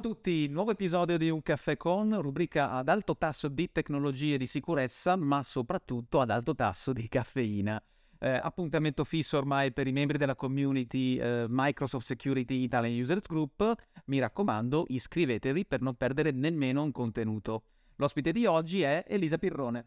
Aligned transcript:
Ciao 0.00 0.12
a 0.12 0.14
tutti, 0.14 0.48
nuovo 0.48 0.70
episodio 0.70 1.18
di 1.18 1.28
Un 1.28 1.42
caffè 1.42 1.76
con, 1.76 2.22
rubrica 2.22 2.70
ad 2.70 2.88
alto 2.88 3.18
tasso 3.18 3.48
di 3.48 3.70
tecnologie 3.70 4.38
di 4.38 4.46
sicurezza, 4.46 5.14
ma 5.14 5.42
soprattutto 5.42 6.20
ad 6.20 6.30
alto 6.30 6.54
tasso 6.54 6.94
di 6.94 7.06
caffeina. 7.06 7.78
Eh, 8.18 8.30
appuntamento 8.30 9.04
fisso 9.04 9.36
ormai 9.36 9.74
per 9.74 9.86
i 9.86 9.92
membri 9.92 10.16
della 10.16 10.34
community 10.34 11.18
eh, 11.18 11.44
Microsoft 11.50 12.06
Security 12.06 12.62
Italian 12.62 12.98
Users 12.98 13.26
Group. 13.26 13.74
Mi 14.06 14.18
raccomando, 14.20 14.86
iscrivetevi 14.88 15.66
per 15.66 15.82
non 15.82 15.94
perdere 15.94 16.30
nemmeno 16.30 16.82
un 16.82 16.92
contenuto. 16.92 17.64
L'ospite 17.96 18.32
di 18.32 18.46
oggi 18.46 18.80
è 18.80 19.04
Elisa 19.06 19.36
Pirrone. 19.36 19.86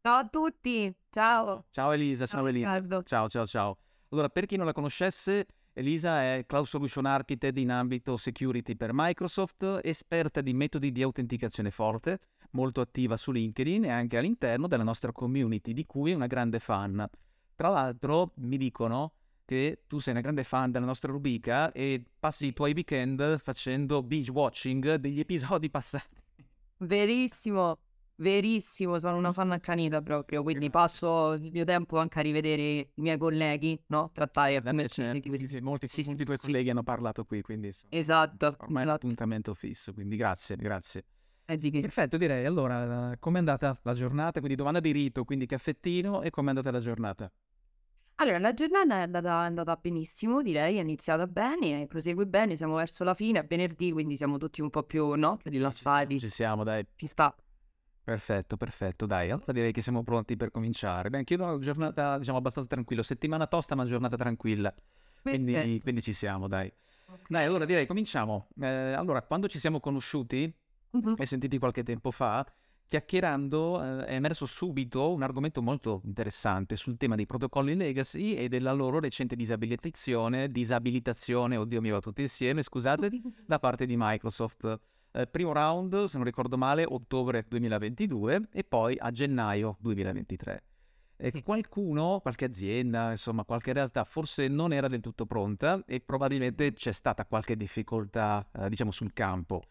Ciao 0.00 0.16
a 0.16 0.26
tutti, 0.26 0.96
ciao. 1.10 1.66
Ciao 1.68 1.92
Elisa, 1.92 2.24
ciao, 2.24 2.38
Ciao, 2.38 2.48
Elisa. 2.48 2.72
Riccardo. 2.72 3.02
Ciao, 3.02 3.28
ciao, 3.28 3.46
ciao. 3.46 3.78
Allora, 4.08 4.30
per 4.30 4.46
chi 4.46 4.56
non 4.56 4.64
la 4.64 4.72
conoscesse, 4.72 5.46
Elisa 5.78 6.22
è 6.22 6.46
Cloud 6.46 6.64
Solution 6.64 7.04
Architect 7.04 7.58
in 7.58 7.70
ambito 7.70 8.16
security 8.16 8.76
per 8.76 8.92
Microsoft, 8.94 9.80
esperta 9.82 10.40
di 10.40 10.54
metodi 10.54 10.90
di 10.90 11.02
autenticazione 11.02 11.70
forte, 11.70 12.18
molto 12.52 12.80
attiva 12.80 13.18
su 13.18 13.30
LinkedIn 13.30 13.84
e 13.84 13.90
anche 13.90 14.16
all'interno 14.16 14.68
della 14.68 14.84
nostra 14.84 15.12
community, 15.12 15.74
di 15.74 15.84
cui 15.84 16.12
è 16.12 16.14
una 16.14 16.28
grande 16.28 16.60
fan. 16.60 17.06
Tra 17.54 17.68
l'altro, 17.68 18.32
mi 18.36 18.56
dicono 18.56 19.12
che 19.44 19.82
tu 19.86 19.98
sei 19.98 20.14
una 20.14 20.22
grande 20.22 20.44
fan 20.44 20.70
della 20.70 20.86
nostra 20.86 21.12
rubrica 21.12 21.70
e 21.72 22.02
passi 22.18 22.46
i 22.46 22.52
tuoi 22.54 22.72
weekend 22.72 23.38
facendo 23.38 24.02
binge 24.02 24.30
watching 24.30 24.94
degli 24.94 25.20
episodi 25.20 25.68
passati. 25.68 26.22
Verissimo, 26.78 27.80
verissimo, 28.16 28.98
sono 28.98 29.16
una 29.16 29.32
fan 29.32 29.52
accanita 29.52 30.02
proprio, 30.02 30.42
quindi 30.42 30.70
passo 30.70 31.32
il 31.34 31.50
mio 31.52 31.64
tempo 31.64 31.98
anche 31.98 32.18
a 32.18 32.22
rivedere 32.22 32.62
i 32.62 33.00
miei 33.00 33.18
colleghi, 33.18 33.80
no? 33.88 34.10
Trattare 34.12 34.56
argomenti 34.56 34.94
certo, 34.94 35.28
di- 35.30 35.38
sì, 35.38 35.46
sì, 35.46 35.60
molti, 35.60 35.86
Sì, 35.88 36.02
molti 36.04 36.24
tuoi 36.24 36.38
colleghi 36.38 36.70
hanno 36.70 36.82
parlato 36.82 37.24
qui, 37.24 37.42
quindi 37.42 37.70
Esatto, 37.88 38.46
ormai 38.58 38.82
è 38.82 38.86
un 38.86 38.90
esatto. 38.90 39.06
appuntamento 39.06 39.54
fisso, 39.54 39.92
quindi 39.92 40.16
grazie, 40.16 40.56
grazie. 40.56 41.04
Perfetto, 41.46 42.16
direi. 42.16 42.44
Allora, 42.44 43.14
com'è 43.20 43.38
andata 43.38 43.78
la 43.82 43.94
giornata? 43.94 44.40
Quindi 44.40 44.56
domanda 44.56 44.80
di 44.80 44.90
rito, 44.90 45.24
quindi 45.24 45.46
caffettino 45.46 46.22
e 46.22 46.30
com'è 46.30 46.48
andata 46.48 46.70
la 46.70 46.80
giornata? 46.80 47.30
Allora, 48.18 48.38
la 48.38 48.54
giornata 48.54 48.94
è 48.96 49.02
andata, 49.02 49.28
è 49.42 49.46
andata 49.46 49.76
benissimo, 49.76 50.40
direi, 50.42 50.78
è 50.78 50.80
iniziata 50.80 51.26
bene, 51.26 51.82
e 51.82 51.86
prosegue 51.86 52.26
bene, 52.26 52.56
siamo 52.56 52.76
verso 52.76 53.04
la 53.04 53.12
fine, 53.12 53.40
è 53.40 53.46
venerdì, 53.46 53.92
quindi 53.92 54.16
siamo 54.16 54.38
tutti 54.38 54.62
un 54.62 54.70
po' 54.70 54.84
più, 54.84 55.14
no? 55.14 55.38
Rilassati, 55.44 56.18
Ci 56.18 56.30
siamo, 56.30 56.64
dai. 56.64 56.86
ci 56.94 57.06
sta. 57.06 57.34
Perfetto, 58.06 58.56
perfetto, 58.56 59.04
dai. 59.04 59.30
Allora 59.30 59.50
direi 59.52 59.72
che 59.72 59.82
siamo 59.82 60.04
pronti 60.04 60.36
per 60.36 60.52
cominciare. 60.52 61.10
Beh, 61.10 61.18
anch'io 61.18 61.42
ho 61.44 61.54
una 61.54 61.58
giornata, 61.58 62.18
diciamo, 62.18 62.38
abbastanza 62.38 62.68
tranquilla. 62.68 63.02
Settimana 63.02 63.48
tosta, 63.48 63.74
ma 63.74 63.84
giornata 63.84 64.14
tranquilla. 64.16 64.72
Quindi, 65.22 65.80
quindi 65.82 66.02
ci 66.02 66.12
siamo, 66.12 66.46
dai. 66.46 66.72
Ok. 67.06 67.22
Dai, 67.28 67.44
allora 67.46 67.64
direi 67.64 67.84
cominciamo. 67.84 68.46
Eh, 68.60 68.68
allora, 68.68 69.22
quando 69.22 69.48
ci 69.48 69.58
siamo 69.58 69.80
conosciuti, 69.80 70.54
Mhm. 70.92 71.14
e 71.18 71.26
sentiti 71.26 71.58
qualche 71.58 71.82
tempo 71.82 72.12
fa, 72.12 72.46
chiacchierando 72.86 73.82
eh, 73.82 74.04
è 74.06 74.14
emerso 74.14 74.46
subito 74.46 75.12
un 75.12 75.22
argomento 75.24 75.60
molto 75.60 76.00
interessante 76.04 76.76
sul 76.76 76.96
tema 76.96 77.16
dei 77.16 77.26
protocolli 77.26 77.74
legacy 77.74 78.34
e 78.34 78.48
della 78.48 78.72
loro 78.72 79.00
recente 79.00 79.34
disabilitazione, 79.34 80.48
disabilitazione, 80.48 81.56
oddio 81.56 81.80
mi 81.80 81.90
va 81.90 81.98
tutto 81.98 82.20
insieme, 82.20 82.62
scusate, 82.62 83.10
da 83.44 83.58
parte 83.58 83.84
di 83.84 83.96
Microsoft. 83.98 84.78
Eh, 85.16 85.26
primo 85.26 85.54
round, 85.54 86.04
se 86.04 86.18
non 86.18 86.26
ricordo 86.26 86.58
male, 86.58 86.84
ottobre 86.86 87.42
2022 87.48 88.48
e 88.52 88.64
poi 88.64 88.98
a 88.98 89.10
gennaio 89.10 89.78
2023. 89.80 90.62
E 91.16 91.42
qualcuno, 91.42 92.20
qualche 92.20 92.44
azienda, 92.44 93.12
insomma, 93.12 93.44
qualche 93.44 93.72
realtà 93.72 94.04
forse 94.04 94.46
non 94.48 94.74
era 94.74 94.88
del 94.88 95.00
tutto 95.00 95.24
pronta 95.24 95.82
e 95.86 96.00
probabilmente 96.00 96.74
c'è 96.74 96.92
stata 96.92 97.24
qualche 97.24 97.56
difficoltà, 97.56 98.46
eh, 98.52 98.68
diciamo, 98.68 98.90
sul 98.90 99.14
campo. 99.14 99.62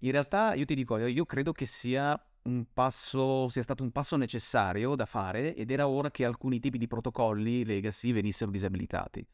In 0.00 0.12
realtà 0.12 0.54
io 0.54 0.64
ti 0.64 0.76
dico, 0.76 0.96
io- 0.98 1.08
io 1.08 1.24
credo 1.24 1.50
che 1.50 1.66
sia 1.66 2.16
un 2.42 2.64
passo, 2.72 3.48
sia 3.48 3.62
stato 3.64 3.82
un 3.82 3.90
passo 3.90 4.16
necessario 4.16 4.94
da 4.94 5.06
fare 5.06 5.56
ed 5.56 5.72
era 5.72 5.88
ora 5.88 6.12
che 6.12 6.24
alcuni 6.24 6.60
tipi 6.60 6.78
di 6.78 6.86
protocolli 6.86 7.64
legacy 7.64 8.12
venissero 8.12 8.52
disabilitati. 8.52 9.26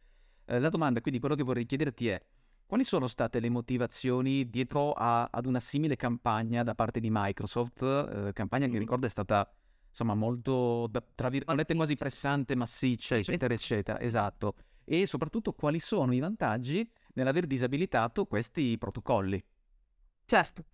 Eh, 0.46 0.58
la 0.58 0.70
domanda 0.70 1.02
quindi 1.02 1.20
quello 1.20 1.34
che 1.34 1.42
vorrei 1.42 1.66
chiederti 1.66 2.08
è 2.08 2.22
quali 2.68 2.84
sono 2.84 3.06
state 3.06 3.40
le 3.40 3.48
motivazioni 3.48 4.50
dietro 4.50 4.92
a- 4.92 5.26
ad 5.32 5.46
una 5.46 5.58
simile 5.58 5.96
campagna 5.96 6.62
da 6.62 6.74
parte 6.74 7.00
di 7.00 7.08
Microsoft, 7.10 7.80
eh, 7.82 8.32
campagna 8.34 8.66
che 8.66 8.76
Mm. 8.76 8.78
ricordo 8.78 9.06
è 9.06 9.08
stata 9.08 9.50
insomma 9.88 10.14
molto, 10.14 10.86
da- 10.90 11.02
tra 11.14 11.30
virgolette, 11.30 11.74
quasi 11.74 11.94
pressante, 11.94 12.54
massiccia, 12.54 13.16
eccetera, 13.16 13.54
eccetera, 13.54 13.98
esatto. 14.00 14.54
E 14.84 15.06
soprattutto 15.06 15.54
quali 15.54 15.80
sono 15.80 16.12
i 16.12 16.18
vantaggi 16.18 16.86
nell'aver 17.14 17.46
disabilitato 17.46 18.26
questi 18.26 18.76
protocolli. 18.76 19.42
Certo. 20.26 20.64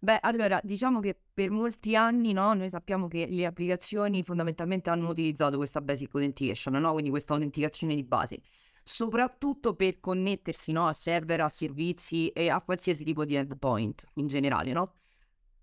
Beh, 0.00 0.18
allora, 0.20 0.60
diciamo 0.62 1.00
che 1.00 1.16
per 1.32 1.50
molti 1.50 1.96
anni, 1.96 2.32
no, 2.34 2.52
noi 2.52 2.68
sappiamo 2.68 3.08
che 3.08 3.26
le 3.26 3.46
applicazioni 3.46 4.22
fondamentalmente 4.22 4.90
hanno 4.90 5.08
utilizzato 5.08 5.56
questa 5.56 5.80
basic 5.80 6.10
authentication, 6.14 6.74
no? 6.74 6.92
Quindi 6.92 7.08
questa 7.10 7.32
autenticazione 7.32 7.94
di 7.94 8.02
base, 8.02 8.40
soprattutto 8.84 9.74
per 9.74 9.98
connettersi, 9.98 10.70
no, 10.72 10.86
a 10.86 10.92
server, 10.92 11.40
a 11.40 11.48
servizi 11.48 12.28
e 12.28 12.50
a 12.50 12.60
qualsiasi 12.60 13.02
tipo 13.02 13.24
di 13.24 13.34
endpoint 13.34 14.04
in 14.14 14.26
generale, 14.28 14.72
no? 14.72 14.92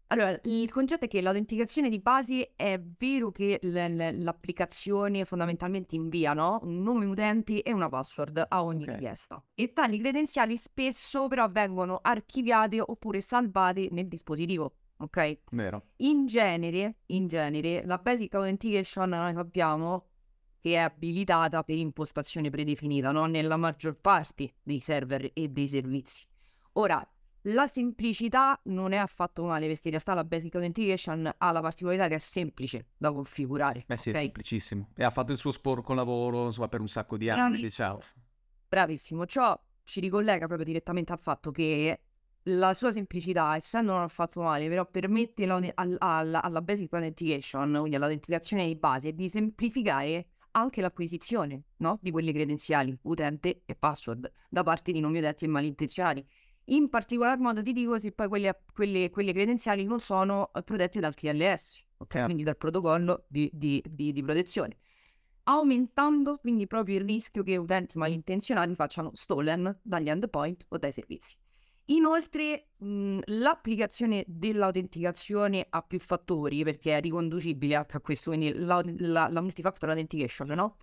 Allora, 0.07 0.37
il 0.43 0.69
concetto 0.69 1.05
è 1.05 1.07
che 1.07 1.21
l'autenticazione 1.21 1.87
di 1.87 1.99
base 1.99 2.51
è 2.57 2.77
vero 2.97 3.31
che 3.31 3.59
l- 3.61 4.23
l'applicazione 4.23 5.23
fondamentalmente 5.23 5.95
invia, 5.95 6.33
no? 6.33 6.59
Un 6.63 6.83
nome 6.83 7.05
utente 7.05 7.61
e 7.63 7.71
una 7.71 7.87
password 7.87 8.45
a 8.49 8.63
ogni 8.63 8.83
Ok. 8.83 8.89
richiesta. 8.89 9.41
E 9.55 9.71
tali 9.71 9.97
credenziali 9.99 10.57
spesso 10.57 11.27
però 11.29 11.49
vengono 11.49 11.99
archiviate 12.01 12.81
oppure 12.81 13.21
salvate 13.21 13.87
nel 13.91 14.09
dispositivo, 14.09 14.75
ok? 14.97 15.39
Vero? 15.51 15.85
In 15.97 16.25
genere, 16.25 16.97
in 17.07 17.27
genere, 17.27 17.85
la 17.85 17.97
Basic 17.97 18.33
Authentication 18.33 19.09
noi 19.09 19.33
sappiamo 19.33 20.07
che 20.61 20.73
è 20.73 20.77
abilitata 20.77 21.63
per 21.63 21.75
impostazione 21.75 22.49
predefinita, 22.49 23.11
no? 23.11 23.25
Nella 23.25 23.57
maggior 23.57 23.95
parte 23.99 24.53
dei 24.61 24.79
server 24.79 25.31
e 25.33 25.47
dei 25.49 25.67
servizi. 25.67 26.23
Ora, 26.73 27.05
la 27.45 27.65
semplicità 27.65 28.59
non 28.65 28.91
è 28.91 28.97
affatto 28.97 29.43
male 29.43 29.65
perché 29.65 29.85
in 29.85 29.91
realtà 29.93 30.13
la 30.13 30.23
Basic 30.23 30.53
Authentication 30.53 31.33
ha 31.35 31.51
la 31.51 31.61
particolarità 31.61 32.07
che 32.07 32.15
è 32.15 32.19
semplice 32.19 32.89
da 32.95 33.11
configurare, 33.11 33.83
Beh 33.87 33.97
sì, 33.97 34.11
è 34.11 34.13
ok? 34.13 34.19
semplicissimo. 34.21 34.89
E 34.95 35.03
ha 35.03 35.09
fatto 35.09 35.31
il 35.31 35.39
suo 35.39 35.51
sporco 35.51 35.93
lavoro, 35.93 36.45
insomma, 36.45 36.67
per 36.67 36.81
un 36.81 36.87
sacco 36.87 37.17
di 37.17 37.29
anni, 37.29 37.39
Bravi- 37.49 37.61
diciamo. 37.63 37.99
Bravissimo, 38.69 39.25
ciò 39.25 39.59
ci 39.83 39.99
ricollega 39.99 40.45
proprio 40.45 40.65
direttamente 40.65 41.11
al 41.11 41.19
fatto 41.19 41.49
che 41.51 41.99
la 42.45 42.73
sua 42.73 42.91
semplicità, 42.91 43.55
essendo 43.55 43.91
non 43.93 44.01
affatto 44.03 44.41
male, 44.41 44.67
però 44.69 44.85
permette 44.85 45.45
la- 45.45 45.59
al- 45.75 45.95
alla, 45.99 46.41
alla 46.43 46.61
Basic 46.61 46.93
Authentication, 46.93 47.75
quindi 47.79 47.95
all'autenticazione 47.95 48.67
di 48.67 48.75
base, 48.75 49.13
di 49.13 49.27
semplificare 49.29 50.27
anche 50.51 50.81
l'acquisizione 50.81 51.63
no? 51.77 51.97
di 52.01 52.11
quelle 52.11 52.31
credenziali, 52.31 52.97
utente 53.03 53.63
e 53.65 53.75
password, 53.75 54.31
da 54.49 54.63
parte 54.63 54.91
di 54.91 54.99
nomi 54.99 55.19
utenti 55.19 55.45
e 55.45 55.47
malintenzionati. 55.47 56.25
In 56.65 56.89
particolar 56.89 57.37
modo 57.39 57.61
ti 57.61 57.73
dico 57.73 57.97
se 57.97 58.11
poi 58.11 58.27
quelle, 58.27 58.61
quelle- 58.73 59.09
quelle 59.09 59.33
credenziali 59.33 59.83
non 59.83 59.99
sono 59.99 60.51
eh, 60.53 60.63
protette 60.63 60.99
dal 60.99 61.15
TLS, 61.15 61.83
ok? 61.97 62.07
Chiaro. 62.07 62.25
Quindi 62.25 62.43
dal 62.43 62.57
protocollo 62.57 63.25
di, 63.27 63.49
di- 63.53 63.83
di- 63.87 64.11
di 64.11 64.21
protezione 64.21 64.77
aumentando 65.43 66.37
quindi 66.37 66.67
proprio 66.67 66.99
il 66.99 67.05
rischio 67.05 67.43
che 67.43 67.57
utenti 67.57 67.97
malintenzionati 67.97 68.75
facciano 68.75 69.11
stolen 69.13 69.79
dagli 69.81 70.09
endpoint 70.09 70.65
o 70.69 70.77
dai 70.77 70.91
servizi. 70.91 71.35
Inoltre, 71.85 72.69
mh, 72.77 73.19
l'applicazione 73.25 74.23
dell'autenticazione 74.27 75.65
a 75.69 75.81
più 75.81 75.99
fattori, 75.99 76.63
perché 76.63 76.97
è 76.97 77.01
riconducibile 77.01 77.75
anche 77.75 77.97
a 77.97 77.99
questo, 78.01 78.29
quindi 78.29 78.53
la, 78.53 78.81
la- 78.99 79.27
la 79.29 79.41
multifactor 79.41 79.89
authentication, 79.89 80.55
no? 80.55 80.77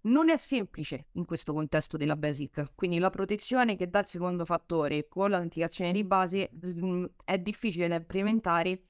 Non 0.00 0.30
è 0.30 0.36
semplice 0.36 1.06
in 1.12 1.24
questo 1.24 1.52
contesto 1.52 1.96
della 1.96 2.16
basic, 2.16 2.72
quindi 2.74 2.98
la 2.98 3.10
protezione 3.10 3.76
che 3.76 3.88
dà 3.88 3.98
il 4.00 4.06
secondo 4.06 4.44
fattore 4.44 5.08
con 5.08 5.30
l'autenticazione 5.30 5.92
di 5.92 6.04
base 6.04 6.50
mh, 6.52 7.04
è 7.24 7.38
difficile 7.38 7.88
da 7.88 7.96
implementare 7.96 8.82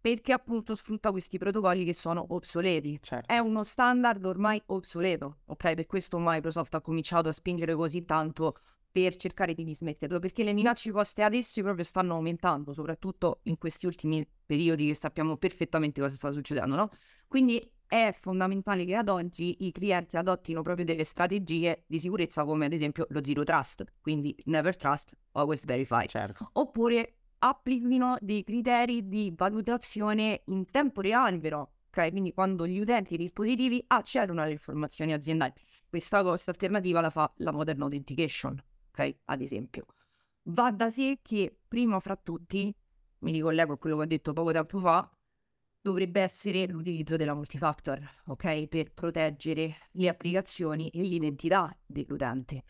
perché 0.00 0.32
appunto 0.32 0.74
sfrutta 0.74 1.10
questi 1.12 1.38
protocolli 1.38 1.84
che 1.84 1.94
sono 1.94 2.26
obsoleti. 2.28 2.98
Certo. 3.00 3.32
È 3.32 3.38
uno 3.38 3.62
standard 3.62 4.22
ormai 4.26 4.60
obsoleto, 4.66 5.38
ok? 5.46 5.74
Per 5.74 5.86
questo 5.86 6.18
Microsoft 6.20 6.74
ha 6.74 6.82
cominciato 6.82 7.30
a 7.30 7.32
spingere 7.32 7.74
così 7.74 8.04
tanto 8.04 8.58
per 8.94 9.16
cercare 9.16 9.54
di 9.54 9.64
dismetterlo, 9.64 10.20
perché 10.20 10.44
le 10.44 10.52
minacce 10.52 10.92
poste 10.92 11.24
ad 11.24 11.34
essi 11.34 11.62
proprio 11.62 11.82
stanno 11.82 12.14
aumentando, 12.14 12.72
soprattutto 12.72 13.40
in 13.44 13.58
questi 13.58 13.86
ultimi 13.86 14.24
periodi 14.46 14.86
che 14.86 14.94
sappiamo 14.94 15.36
perfettamente 15.36 16.00
cosa 16.00 16.14
sta 16.14 16.30
succedendo, 16.30 16.76
no? 16.76 16.90
Quindi 17.26 17.60
è 17.88 18.14
fondamentale 18.16 18.84
che 18.84 18.94
ad 18.94 19.08
oggi 19.08 19.66
i 19.66 19.72
clienti 19.72 20.16
adottino 20.16 20.62
proprio 20.62 20.84
delle 20.84 21.02
strategie 21.02 21.82
di 21.88 21.98
sicurezza 21.98 22.44
come 22.44 22.66
ad 22.66 22.72
esempio 22.72 23.06
lo 23.08 23.24
zero 23.24 23.42
trust, 23.42 23.84
quindi 24.00 24.32
never 24.44 24.76
trust, 24.76 25.12
always 25.32 25.64
verify 25.64 26.06
Certo. 26.06 26.50
oppure 26.52 27.16
applichino 27.38 28.16
dei 28.20 28.44
criteri 28.44 29.08
di 29.08 29.32
valutazione 29.36 30.42
in 30.46 30.66
tempo 30.70 31.00
reale 31.00 31.40
però, 31.40 31.68
ok? 31.88 32.10
Quindi 32.10 32.32
quando 32.32 32.64
gli 32.64 32.78
utenti 32.78 33.14
e 33.14 33.16
i 33.16 33.18
dispositivi 33.18 33.82
accedono 33.88 34.40
alle 34.40 34.52
informazioni 34.52 35.12
aziendali. 35.12 35.52
Questa, 35.88 36.22
questa 36.22 36.52
alternativa 36.52 37.00
la 37.00 37.10
fa 37.10 37.32
la 37.38 37.50
Modern 37.50 37.82
Authentication, 37.82 38.62
ok? 38.94 39.16
Ad 39.24 39.40
esempio. 39.40 39.86
Va 40.44 40.70
da 40.70 40.88
sé 40.88 41.18
che 41.22 41.56
prima 41.66 41.98
fra 42.00 42.16
tutti, 42.16 42.74
mi 43.20 43.32
ricollego 43.32 43.74
a 43.74 43.78
quello 43.78 43.96
che 43.96 44.02
ho 44.02 44.06
detto 44.06 44.32
poco 44.32 44.52
tempo 44.52 44.78
fa, 44.78 45.10
dovrebbe 45.80 46.20
essere 46.20 46.66
l'utilizzo 46.66 47.16
della 47.16 47.34
multifactor, 47.34 47.98
ok? 48.26 48.66
Per 48.68 48.92
proteggere 48.92 49.76
le 49.92 50.08
applicazioni 50.08 50.88
e 50.90 51.02
l'identità 51.02 51.76
dell'utente. 51.84 52.64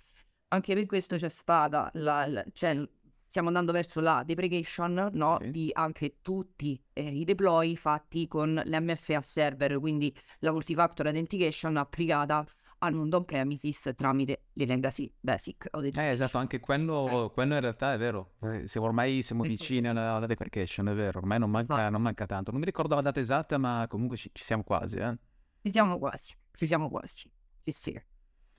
Anche 0.49 0.75
per 0.75 0.87
questo 0.87 1.17
c'è 1.17 1.29
stata 1.29 1.91
la, 1.95 2.27
la 2.27 2.45
cioè, 2.53 2.89
stiamo 3.25 3.49
andando 3.49 3.73
verso 3.73 4.01
la 4.01 4.23
deprecation 4.25 5.11
no? 5.13 5.39
sì. 5.41 5.51
di 5.51 5.71
anche 5.73 6.19
tutti 6.23 6.81
eh, 6.93 7.03
i 7.03 7.25
deploy 7.25 7.75
fatti 7.75 8.29
con 8.29 8.61
l'MFA 8.65 9.21
server, 9.21 9.79
quindi 9.79 10.15
la 10.41 10.53
multifactor 10.53 11.07
authentication 11.07 11.77
applicata 11.77 12.47
al 12.79 12.95
mondo 12.95 13.19
on-premises 13.19 13.93
tramite 13.97 14.45
le 14.53 14.65
legacy 14.67 15.13
basic. 15.21 15.69
Eh, 15.73 16.09
esatto, 16.09 16.39
anche 16.39 16.61
quello, 16.61 17.31
quello, 17.33 17.55
in 17.55 17.61
realtà 17.61 17.95
è 17.95 17.99
vero. 17.99 18.35
Eh, 18.43 18.67
siamo 18.69 18.87
ormai 18.87 19.23
siamo 19.23 19.43
vicini 19.43 19.89
alla, 19.89 20.15
alla, 20.15 20.27
deprecation, 20.27 20.89
è 20.89 20.95
vero. 20.95 21.19
Ormai 21.19 21.39
non 21.39 21.51
manca, 21.51 21.75
esatto. 21.75 21.91
non 21.91 22.03
manca, 22.03 22.27
tanto. 22.27 22.51
Non 22.51 22.61
mi 22.61 22.67
ricordo 22.67 22.95
la 22.95 23.01
data 23.01 23.21
esatta, 23.21 23.59
ma 23.59 23.87
comunque 23.89 24.17
ci, 24.17 24.31
ci 24.33 24.45
siamo 24.45 24.63
quasi. 24.63 24.97
Eh. 24.97 25.19
Ci 25.63 25.71
siamo 25.71 25.99
quasi, 25.99 26.35
ci 26.53 26.67
siamo 26.67 26.89
quasi. 26.89 27.31
Sì, 27.57 27.71
sì. 27.71 28.03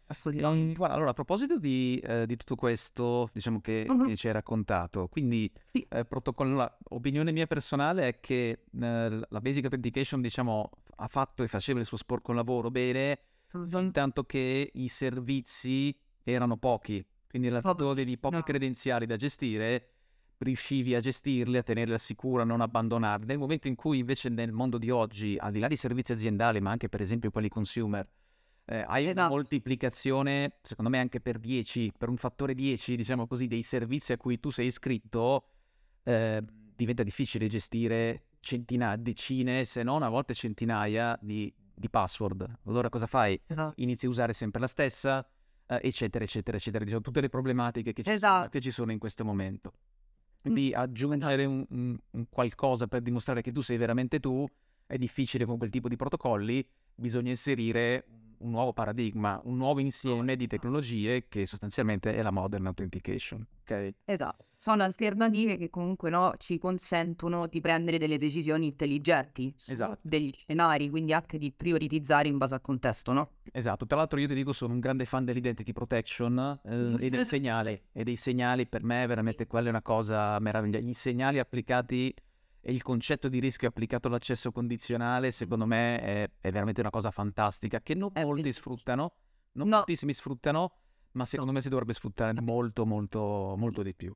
Assolutamente. 0.08 0.78
Guarda, 0.78 0.96
allora 0.96 1.10
a 1.12 1.14
proposito 1.14 1.58
di, 1.58 2.00
eh, 2.04 2.26
di 2.28 2.36
tutto 2.36 2.56
questo, 2.56 3.30
diciamo 3.34 3.60
che, 3.60 3.86
uh-huh. 3.88 4.06
che 4.08 4.16
ci 4.16 4.28
hai 4.28 4.34
raccontato, 4.34 5.08
quindi 5.08 5.52
sì. 5.72 5.86
eh, 5.90 6.06
protocollo, 6.06 6.56
la 6.56 6.78
opinione 6.90 7.32
mia 7.32 7.48
personale 7.48 8.08
è 8.08 8.20
che 8.20 8.50
eh, 8.50 8.60
la 8.72 9.42
Basic 9.42 9.64
Authentication, 9.64 10.22
diciamo, 10.22 10.70
ha 10.98 11.08
fatto 11.08 11.44
e 11.44 11.48
faceva 11.48 11.80
il 11.80 11.86
suo 11.86 11.98
sporco 11.98 12.34
lavoro 12.34 12.70
bene, 12.70 13.20
tanto 13.92 14.24
che 14.24 14.72
i 14.74 14.88
servizi 14.88 15.98
erano 16.24 16.58
pochi, 16.58 17.06
quindi 17.28 17.48
in 17.48 17.54
realtà 17.54 17.76
tu 17.76 17.90
avevi 17.90 18.18
pochi 18.18 18.36
no. 18.36 18.44
credenziali 18.44 19.06
da 19.06 19.16
gestire, 19.16 19.90
riuscivi 20.38 20.96
a 20.96 21.00
gestirli, 21.00 21.58
a 21.58 21.64
tenerli 21.64 21.94
al 21.94 22.00
sicuro, 22.00 22.42
a 22.42 22.46
non 22.46 22.62
abbandonarli. 22.62 23.26
Nel 23.26 23.38
momento 23.38 23.68
in 23.68 23.76
cui 23.76 24.00
invece 24.00 24.30
nel 24.30 24.52
mondo 24.52 24.78
di 24.78 24.90
oggi, 24.90 25.38
al 25.40 25.52
di 25.52 25.60
là 25.60 25.68
di 25.68 25.76
servizi 25.76 26.12
aziendali, 26.12 26.60
ma 26.60 26.72
anche 26.72 26.90
per 26.90 27.02
esempio 27.02 27.32
quelli 27.32 27.50
consumer, 27.50 28.08
eh, 28.66 28.84
hai 28.88 29.04
esatto. 29.04 29.20
una 29.20 29.30
moltiplicazione, 29.30 30.58
secondo 30.62 30.90
me 30.90 31.00
anche 31.00 31.22
per 31.22 31.38
10, 31.38 31.94
per 31.98 32.10
un 32.10 32.18
fattore 32.18 32.56
10, 32.56 32.96
diciamo 32.96 33.28
così, 33.28 33.48
dei 33.48 33.64
servizi 33.64 34.14
a 34.14 34.18
cui 34.18 34.40
tu 34.40 34.50
sei 34.50 34.68
iscritto, 34.68 35.50
eh, 36.04 36.44
diventa 36.76 37.04
difficile 37.04 37.48
gestire 37.48 38.28
centinaia, 38.40 38.96
decine, 38.96 39.66
se 39.66 39.84
non 39.84 40.04
a 40.04 40.10
volte 40.10 40.34
centinaia 40.34 41.18
di, 41.22 41.52
di 41.76 41.90
password. 41.90 42.60
Allora 42.66 42.90
cosa 42.90 43.08
fai? 43.08 43.40
Esatto. 43.46 43.74
Inizi 43.82 44.06
a 44.06 44.10
usare 44.10 44.34
sempre 44.34 44.62
la 44.62 44.68
stessa, 44.68 45.28
eh, 45.68 45.80
eccetera, 45.84 46.24
eccetera, 46.24 46.58
eccetera. 46.58 46.84
Diciamo, 46.84 47.02
tutte 47.02 47.22
le 47.22 47.30
problematiche 47.30 47.94
che 47.94 48.04
ci, 48.04 48.10
esatto. 48.10 48.38
sono, 48.38 48.50
che 48.50 48.62
ci 48.62 48.72
sono 48.72 48.92
in 48.92 49.00
questo 49.00 49.26
momento. 49.26 49.74
Quindi 50.42 50.72
mm. 50.76 50.80
aggiungere 50.80 51.46
un, 51.46 51.66
un, 51.70 51.98
un 52.12 52.30
qualcosa 52.30 52.88
per 52.88 53.02
dimostrare 53.02 53.42
che 53.42 53.52
tu 53.52 53.62
sei 53.62 53.78
veramente 53.78 54.20
tu 54.20 54.48
è 54.86 54.98
difficile 54.98 55.46
con 55.46 55.58
quel 55.58 55.70
tipo 55.70 55.88
di 55.88 55.96
protocolli, 55.96 56.68
bisogna 56.94 57.32
inserire 57.32 58.06
un 58.40 58.52
nuovo 58.52 58.74
paradigma, 58.74 59.40
un 59.46 59.58
nuovo 59.58 59.80
insieme 59.80 60.36
di 60.36 60.48
tecnologie 60.48 61.28
che 61.28 61.46
sostanzialmente 61.46 62.14
è 62.14 62.22
la 62.22 62.32
modern 62.32 62.68
authentication. 62.68 63.46
Okay? 63.62 63.96
Esatto, 64.06 64.46
sono 64.66 64.82
alternative 64.82 65.58
che 65.58 65.70
comunque 65.70 66.10
no, 66.10 66.34
ci 66.40 66.58
consentono 66.58 67.46
di 67.46 67.62
prendere 67.62 68.00
delle 68.00 68.18
decisioni 68.18 68.66
intelligenti 68.66 69.54
esatto. 69.56 70.00
degli 70.02 70.34
scenari, 70.36 70.90
quindi 70.90 71.14
anche 71.14 71.38
di 71.38 71.52
prioritizzare 71.52 72.30
in 72.30 72.40
base 72.40 72.56
al 72.56 72.62
contesto, 72.62 73.12
no? 73.12 73.30
Esatto, 73.52 73.86
tra 73.86 73.98
l'altro 73.98 74.20
io 74.20 74.28
ti 74.28 74.34
dico 74.34 74.54
sono 74.54 74.74
un 74.74 74.80
grande 74.80 75.06
fan 75.06 75.24
dell'identity 75.24 75.72
protection 75.72 76.62
eh, 76.64 76.96
e 77.00 77.10
del 77.12 77.26
segnale, 77.28 77.90
e 77.92 78.04
dei 78.04 78.16
segnali 78.16 78.66
per 78.66 78.84
me 78.84 79.06
veramente 79.06 79.46
quella 79.46 79.68
è 79.68 79.70
una 79.70 79.84
cosa 79.84 80.40
meravigliosa, 80.40 80.88
i 80.88 80.94
segnali 80.96 81.38
applicati 81.38 82.12
e 82.60 82.72
il 82.72 82.82
concetto 82.82 83.28
di 83.28 83.38
rischio 83.38 83.68
applicato 83.68 84.08
all'accesso 84.08 84.52
condizionale, 84.52 85.30
secondo 85.30 85.68
me, 85.68 86.02
è, 86.02 86.30
è 86.40 86.52
veramente 86.52 86.82
una 86.82 86.90
cosa 86.90 87.12
fantastica 87.12 87.82
che 87.82 87.94
non 87.94 88.10
è 88.14 88.24
molti 88.24 88.42
bellissimo. 88.42 88.74
sfruttano, 88.74 89.14
non 89.52 89.68
no. 89.68 89.76
moltissimi 89.76 90.12
sfruttano, 90.12 90.72
ma 91.12 91.26
secondo 91.26 91.52
no. 91.52 91.58
me 91.58 91.64
si 91.64 91.70
dovrebbe 91.70 91.94
sfruttare 91.94 92.34
molto, 92.42 92.88
molto, 92.88 93.54
molto 93.56 93.84
di 93.84 93.94
più. 93.94 94.12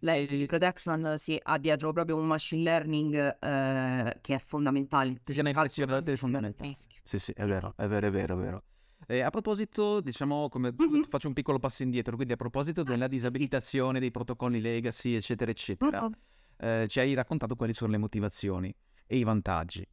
L'identity 0.00 0.46
protection 0.46 1.14
si 1.18 1.38
ha 1.42 1.58
dietro 1.58 1.92
proprio 1.92 2.16
un 2.16 2.26
machine 2.26 2.62
learning 2.62 3.36
eh, 3.38 4.18
che 4.20 4.34
è 4.34 4.38
fondamentale. 4.38 5.20
Che 5.22 5.32
sia 5.32 5.42
è 5.42 6.16
fondamentale. 6.16 6.74
Sì, 7.02 7.18
sì, 7.18 7.32
è 7.32 7.46
vero, 7.46 7.74
è 7.76 7.86
vero, 7.86 8.06
è 8.06 8.10
vero, 8.10 8.38
è 8.38 8.40
vero. 8.40 8.62
E 9.06 9.20
a 9.20 9.30
proposito, 9.30 10.00
diciamo, 10.00 10.48
come 10.48 10.72
mm-hmm. 10.72 11.02
faccio 11.02 11.28
un 11.28 11.34
piccolo 11.34 11.58
passo 11.58 11.82
indietro, 11.82 12.16
quindi 12.16 12.34
a 12.34 12.36
proposito 12.36 12.82
della 12.82 13.08
disabilitazione 13.08 13.98
dei 13.98 14.10
protocolli 14.10 14.60
legacy, 14.60 15.14
eccetera, 15.14 15.50
eccetera. 15.50 16.02
Mm-hmm 16.02 16.12
eh, 16.60 16.86
ci 16.88 17.00
hai 17.00 17.14
raccontato 17.14 17.56
quali 17.56 17.72
sono 17.72 17.90
le 17.90 17.98
motivazioni 17.98 18.74
e 19.06 19.16
i 19.16 19.24
vantaggi. 19.24 19.86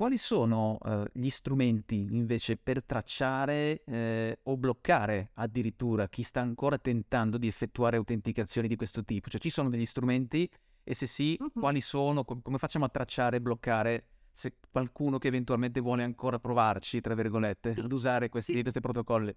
Quali 0.00 0.16
sono 0.16 0.78
eh, 0.82 1.10
gli 1.12 1.28
strumenti 1.28 2.06
invece 2.12 2.56
per 2.56 2.82
tracciare 2.82 3.84
eh, 3.84 4.38
o 4.44 4.56
bloccare 4.56 5.32
addirittura 5.34 6.08
chi 6.08 6.22
sta 6.22 6.40
ancora 6.40 6.78
tentando 6.78 7.36
di 7.36 7.46
effettuare 7.46 7.98
autenticazioni 7.98 8.66
di 8.66 8.76
questo 8.76 9.04
tipo? 9.04 9.28
Cioè 9.28 9.38
ci 9.38 9.50
sono 9.50 9.68
degli 9.68 9.84
strumenti 9.84 10.50
e 10.82 10.94
se 10.94 11.06
sì, 11.06 11.36
uh-huh. 11.38 11.52
quali 11.52 11.82
sono? 11.82 12.24
Com- 12.24 12.40
come 12.40 12.56
facciamo 12.56 12.86
a 12.86 12.88
tracciare 12.88 13.36
e 13.36 13.40
bloccare 13.42 14.04
se 14.30 14.54
qualcuno 14.70 15.18
che 15.18 15.28
eventualmente 15.28 15.80
vuole 15.80 16.02
ancora 16.02 16.38
provarci, 16.38 17.02
tra 17.02 17.14
virgolette, 17.14 17.74
ad 17.76 17.92
usare 17.92 18.30
questi, 18.30 18.54
sì. 18.54 18.62
questi 18.62 18.80
protocolli? 18.80 19.36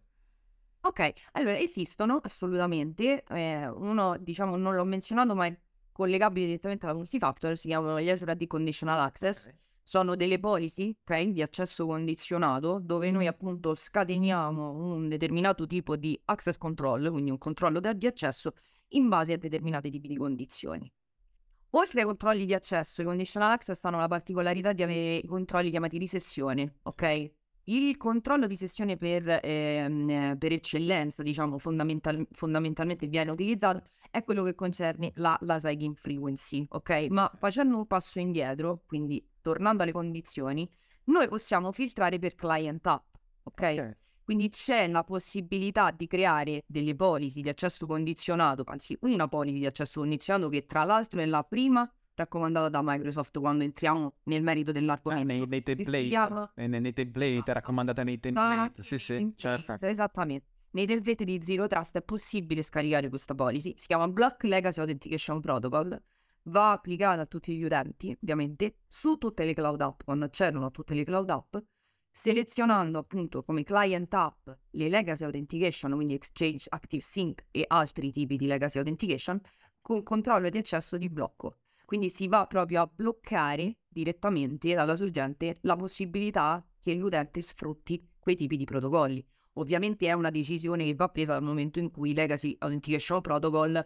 Ok, 0.84 1.12
allora 1.34 1.58
esistono 1.58 2.22
assolutamente. 2.24 3.26
Eh, 3.26 3.68
uno, 3.68 4.16
diciamo, 4.18 4.56
non 4.56 4.76
l'ho 4.76 4.86
menzionato, 4.86 5.36
ma 5.36 5.46
è 5.46 5.60
collegabili 5.92 6.46
direttamente 6.46 6.86
alla 6.86 6.96
multifactor 6.96 7.58
si 7.58 7.68
chiamano 7.68 8.00
gli 8.00 8.08
SRD 8.08 8.48
Conditional 8.48 9.02
Access. 9.02 9.48
Okay. 9.48 9.63
Sono 9.86 10.16
delle 10.16 10.40
policy 10.40 10.96
okay, 11.02 11.34
di 11.34 11.42
accesso 11.42 11.86
condizionato 11.86 12.80
dove 12.82 13.12
noi 13.12 13.28
appunto 13.28 13.76
scateniamo 13.76 14.72
un 14.72 15.10
determinato 15.10 15.68
tipo 15.68 15.98
di 15.98 16.18
access 16.26 16.58
control, 16.58 17.12
quindi 17.12 17.32
un 17.32 17.38
controllo 17.38 17.82
di 17.82 18.08
accesso 18.08 18.54
in 18.90 19.10
base 19.10 19.34
a 19.34 19.38
determinati 19.38 19.92
tipi 19.92 20.08
di 20.08 20.16
condizioni. 20.16 20.92
Oltre 21.72 22.02
ai 22.02 22.06
controlli 22.06 22.46
di 22.46 22.54
accesso, 22.54 23.02
i 23.02 23.06
conditional 23.06 23.52
access 23.52 23.84
hanno 23.84 23.98
la 23.98 24.08
particolarità 24.08 24.74
di 24.74 24.84
avere 24.84 25.16
i 25.18 25.26
controlli 25.26 25.70
chiamati 25.70 25.98
di 25.98 26.08
sessione, 26.08 26.76
ok? 26.84 27.32
Il 27.66 27.98
controllo 27.98 28.46
di 28.46 28.56
sessione 28.56 28.96
per, 28.96 29.40
ehm, 29.42 30.38
per 30.38 30.52
eccellenza, 30.52 31.24
diciamo, 31.24 31.58
fondamental- 31.58 32.28
fondamentalmente 32.32 33.08
viene 33.08 33.32
utilizzato 33.32 33.84
è 34.12 34.24
quello 34.24 34.44
che 34.44 34.54
concerne 34.54 35.12
la, 35.16 35.36
la 35.42 35.58
Saigin 35.58 35.96
frequency, 35.96 36.66
ok? 36.70 37.08
Ma 37.10 37.32
facendo 37.38 37.78
un 37.78 37.88
passo 37.88 38.20
indietro, 38.20 38.84
quindi 38.86 39.26
tornando 39.44 39.84
alle 39.84 39.92
condizioni, 39.92 40.68
noi 41.06 41.28
possiamo 41.28 41.72
filtrare 41.72 42.18
per 42.18 42.34
client 42.34 42.88
app, 42.88 43.14
ok? 43.44 43.54
okay. 43.54 43.96
Quindi 44.24 44.50
c'è 44.50 44.88
la 44.88 45.04
possibilità 45.04 45.92
di 45.92 46.08
creare 46.08 46.64
delle 46.66 46.96
policy 46.96 47.42
di 47.42 47.50
accesso 47.50 47.86
condizionato, 47.86 48.64
anzi 48.66 48.98
una 49.02 49.28
policy 49.28 49.60
di 49.60 49.66
accesso 49.66 50.00
condizionato 50.00 50.48
che 50.50 50.66
tra 50.66 50.86
l'altro 50.86 51.20
è 51.20 51.26
la 51.26 51.44
prima 51.44 51.88
raccomandata 52.16 52.70
da 52.70 52.82
Microsoft 52.82 53.38
quando 53.40 53.66
entriamo 53.66 54.14
nel 54.24 54.42
merito 54.42 54.72
dell'argomento. 54.72 55.34
Ah, 55.34 55.36
nei, 55.36 55.46
nei 55.46 55.64
template, 55.64 56.08
chiama... 56.08 56.52
nei, 56.56 56.80
nei, 56.80 56.94
template, 56.94 57.52
raccomandata 57.52 58.04
nei 58.04 58.20
template, 58.20 58.80
ah, 58.80 58.84
sì 58.84 58.98
sì, 58.98 59.34
certo. 59.36 59.86
Esattamente. 59.86 60.46
Nei 60.72 60.88
template 60.88 61.26
di 61.26 61.40
Zero 61.44 61.68
Trust 61.68 61.98
è 61.98 62.02
possibile 62.02 62.62
scaricare 62.62 63.10
questa 63.10 63.36
policy, 63.36 63.74
si 63.76 63.88
chiama 63.88 64.08
Block 64.08 64.44
Legacy 64.44 64.80
Authentication 64.80 65.42
Protocol, 65.42 66.02
va 66.44 66.72
applicata 66.72 67.22
a 67.22 67.26
tutti 67.26 67.56
gli 67.56 67.64
utenti, 67.64 68.16
ovviamente, 68.22 68.78
su 68.88 69.18
tutte 69.18 69.46
le 69.46 69.54
cloud 69.54 69.82
app, 69.82 70.02
quando 70.04 70.26
accedono 70.26 70.66
a 70.66 70.72
tutte 70.72 70.94
le 70.94 71.04
cloud 71.04 71.30
app, 71.30 71.56
selezionando 72.10 73.00
appunto 73.00 73.44
come 73.44 73.64
client 73.64 74.14
app 74.14 74.48
le 74.72 74.90
legacy 74.90 75.24
authentication, 75.24 75.94
quindi 75.94 76.14
Exchange, 76.14 76.68
ActiveSync 76.70 77.46
e 77.50 77.66
altri 77.68 78.12
tipi 78.12 78.36
di 78.38 78.46
legacy 78.46 78.78
authentication, 78.78 79.42
con 79.82 80.04
controllo 80.04 80.50
di 80.50 80.58
accesso 80.58 80.98
di 80.98 81.10
blocco. 81.10 81.58
Quindi 81.86 82.10
si 82.10 82.28
va 82.28 82.46
proprio 82.48 82.82
a 82.82 82.92
bloccare 82.94 83.78
direttamente 83.88 84.74
dalla 84.74 84.96
sorgente 84.96 85.58
la 85.62 85.76
possibilità 85.76 86.66
che 86.80 86.94
l'utente 86.94 87.42
sfrutti 87.42 88.10
quei 88.20 88.36
tipi 88.36 88.58
di 88.58 88.64
protocolli. 88.64 89.26
Ovviamente 89.54 90.08
è 90.08 90.14
una 90.14 90.32
decisione 90.32 90.86
che 90.86 90.96
va 90.96 91.10
presa 91.10 91.34
dal 91.34 91.44
momento 91.44 91.80
in 91.80 91.92
cui 91.92 92.14
Legacy 92.14 92.56
Authentication 92.60 93.22
Protocol 93.22 93.86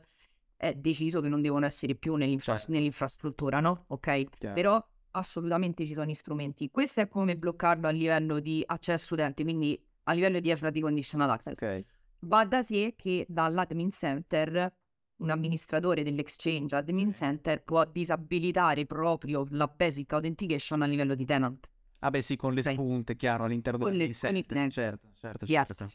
è 0.57 0.73
deciso 0.73 1.21
che 1.21 1.29
non 1.29 1.41
devono 1.41 1.65
essere 1.65 1.95
più 1.95 2.15
nell'infra- 2.15 2.57
certo. 2.57 2.71
nell'infrastruttura, 2.71 3.59
no? 3.59 3.85
Ok? 3.87 4.23
Chiaro. 4.37 4.55
Però 4.55 4.87
assolutamente 5.11 5.85
ci 5.85 5.93
sono 5.93 6.05
gli 6.05 6.13
strumenti. 6.13 6.69
Questo 6.69 7.01
è 7.01 7.07
come 7.07 7.37
bloccarlo 7.37 7.87
a 7.87 7.91
livello 7.91 8.39
di 8.39 8.63
accesso 8.65 9.13
utente, 9.13 9.43
quindi 9.43 9.79
a 10.03 10.13
livello 10.13 10.39
di 10.39 10.53
FRT 10.53 10.79
Conditional 10.79 11.29
Access. 11.29 11.57
Okay. 11.57 11.85
Va 12.21 12.45
da 12.45 12.63
sé 12.63 12.95
che 12.97 13.25
dall'admin 13.29 13.91
center 13.91 14.75
un 15.17 15.29
amministratore 15.29 16.03
dell'exchange 16.03 16.75
admin 16.75 17.11
center 17.11 17.63
può 17.63 17.85
disabilitare 17.85 18.85
proprio 18.85 19.45
la 19.49 19.67
basic 19.67 20.13
authentication 20.13 20.81
a 20.81 20.85
livello 20.85 21.15
di 21.15 21.25
tenant. 21.25 21.67
Ah 21.99 22.11
beh 22.11 22.21
sì, 22.21 22.35
con 22.35 22.53
le 22.53 22.61
spunte, 22.61 23.15
chiaro, 23.15 23.45
all'interno 23.45 23.89
del 23.89 24.13
set. 24.13 24.69
Certo, 24.69 25.09
certo, 25.15 25.45
yes. 25.45 25.67
certo. 25.75 25.85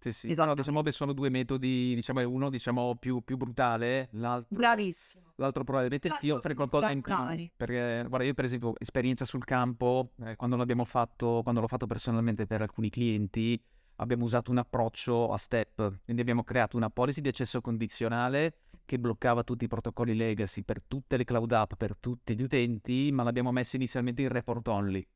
Sì, 0.00 0.12
sì. 0.12 0.34
No, 0.34 0.44
no, 0.44 0.54
diciamo 0.54 0.82
che 0.82 0.92
sono 0.92 1.12
due 1.12 1.28
metodi, 1.28 1.94
diciamo, 1.94 2.26
uno 2.28 2.50
diciamo 2.50 2.94
più, 2.96 3.20
più 3.22 3.36
brutale, 3.36 4.08
l'altro, 4.12 4.56
Bravissimo. 4.56 5.32
l'altro 5.36 5.64
probabilmente 5.64 6.08
io 6.20 6.40
farei 6.40 6.56
qualcosa 6.56 6.90
in 6.90 7.00
più. 7.00 7.14
Perché, 7.56 8.04
guarda, 8.06 8.24
io 8.24 8.34
per 8.34 8.44
esempio, 8.44 8.74
esperienza 8.78 9.24
sul 9.24 9.44
campo, 9.44 10.12
eh, 10.22 10.36
quando 10.36 10.56
l'abbiamo 10.56 10.84
fatto, 10.84 11.40
quando 11.42 11.60
l'ho 11.60 11.66
fatto 11.66 11.86
personalmente 11.86 12.46
per 12.46 12.62
alcuni 12.62 12.90
clienti, 12.90 13.60
abbiamo 13.96 14.24
usato 14.24 14.52
un 14.52 14.58
approccio 14.58 15.32
a 15.32 15.38
step, 15.38 16.00
quindi 16.04 16.22
abbiamo 16.22 16.44
creato 16.44 16.76
una 16.76 16.90
policy 16.90 17.20
di 17.20 17.28
accesso 17.28 17.60
condizionale 17.60 18.58
che 18.84 18.98
bloccava 18.98 19.42
tutti 19.42 19.64
i 19.64 19.68
protocolli 19.68 20.14
legacy 20.14 20.62
per 20.62 20.80
tutte 20.86 21.16
le 21.16 21.24
cloud 21.24 21.50
app, 21.52 21.72
per 21.76 21.96
tutti 21.98 22.36
gli 22.36 22.42
utenti, 22.42 23.10
ma 23.12 23.24
l'abbiamo 23.24 23.50
messa 23.50 23.76
inizialmente 23.76 24.22
in 24.22 24.28
report 24.28 24.66
only, 24.68 25.06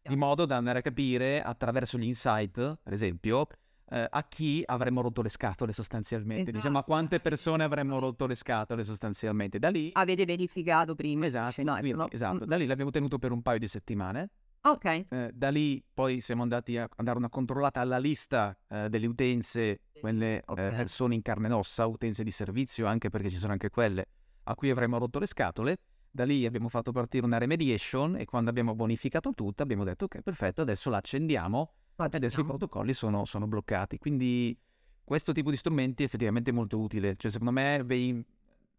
di 0.00 0.16
modo 0.16 0.46
da 0.46 0.56
andare 0.56 0.78
a 0.78 0.82
capire 0.82 1.42
attraverso 1.42 1.98
gli 1.98 2.04
insight, 2.04 2.78
per 2.82 2.92
esempio, 2.92 3.46
eh, 3.92 4.06
a 4.08 4.24
chi 4.24 4.62
avremmo 4.64 5.02
rotto 5.02 5.20
le 5.22 5.28
scatole 5.28 5.72
sostanzialmente, 5.72 6.50
diciamo 6.50 6.76
a 6.76 6.80
Esatto. 6.80 6.84
quante 6.92 7.20
persone 7.20 7.62
avremmo 7.64 7.98
rotto 7.98 8.26
le 8.26 8.34
scatole 8.34 8.84
sostanzialmente. 8.84 9.58
Da 9.58 9.68
lì, 9.68 9.90
Avete 9.92 10.24
verificato 10.24 10.94
prima 10.94 11.26
esatto, 11.26 11.62
quindi- 11.62 11.92
no? 11.92 12.10
esatto, 12.10 12.44
da 12.46 12.56
lì 12.56 12.66
l'abbiamo 12.66 12.90
tenuto 12.90 13.18
per 13.18 13.32
un 13.32 13.42
paio 13.42 13.58
di 13.58 13.68
settimane. 13.68 14.30
Ok. 14.64 14.84
Eh, 15.08 15.30
da 15.34 15.50
lì 15.50 15.84
poi 15.92 16.20
siamo 16.20 16.42
andati 16.42 16.78
a, 16.78 16.84
a 16.84 17.02
dare 17.02 17.18
una 17.18 17.28
controllata 17.28 17.80
alla 17.80 17.98
lista 17.98 18.56
eh, 18.68 18.88
delle 18.88 19.06
utenze, 19.06 19.80
quelle 20.00 20.36
eh, 20.36 20.42
Ok. 20.46 20.54
persone 20.74 21.14
in 21.16 21.22
carne 21.22 21.48
ed 21.48 21.52
ossa, 21.52 21.84
utenze 21.86 22.22
di 22.22 22.30
servizio, 22.30 22.86
anche 22.86 23.10
perché 23.10 23.28
ci 23.28 23.36
sono 23.38 23.52
anche 23.52 23.70
quelle 23.70 24.04
a 24.44 24.54
cui 24.54 24.70
avremmo 24.70 24.98
rotto 24.98 25.18
le 25.18 25.26
scatole. 25.26 25.76
Da 26.10 26.24
lì 26.24 26.46
abbiamo 26.46 26.68
fatto 26.68 26.92
partire 26.92 27.24
una 27.26 27.38
remediation 27.38 28.16
e 28.16 28.24
quando 28.24 28.50
abbiamo 28.50 28.74
bonificato 28.74 29.32
tutto 29.34 29.62
abbiamo 29.62 29.82
detto 29.82 30.04
ok, 30.04 30.20
perfetto, 30.20 30.60
adesso 30.60 30.90
la 30.90 30.98
accendiamo 30.98 31.72
adesso 32.04 32.40
i 32.40 32.42
Facciamo. 32.42 32.58
protocolli 32.58 32.94
sono, 32.94 33.24
sono 33.24 33.46
bloccati. 33.46 33.98
Quindi 33.98 34.56
questo 35.04 35.32
tipo 35.32 35.50
di 35.50 35.56
strumenti 35.56 36.02
è 36.02 36.06
effettivamente 36.06 36.52
molto 36.52 36.78
utile. 36.78 37.16
Cioè, 37.16 37.30
secondo 37.30 37.52
me, 37.52 37.82
vei- 37.84 38.24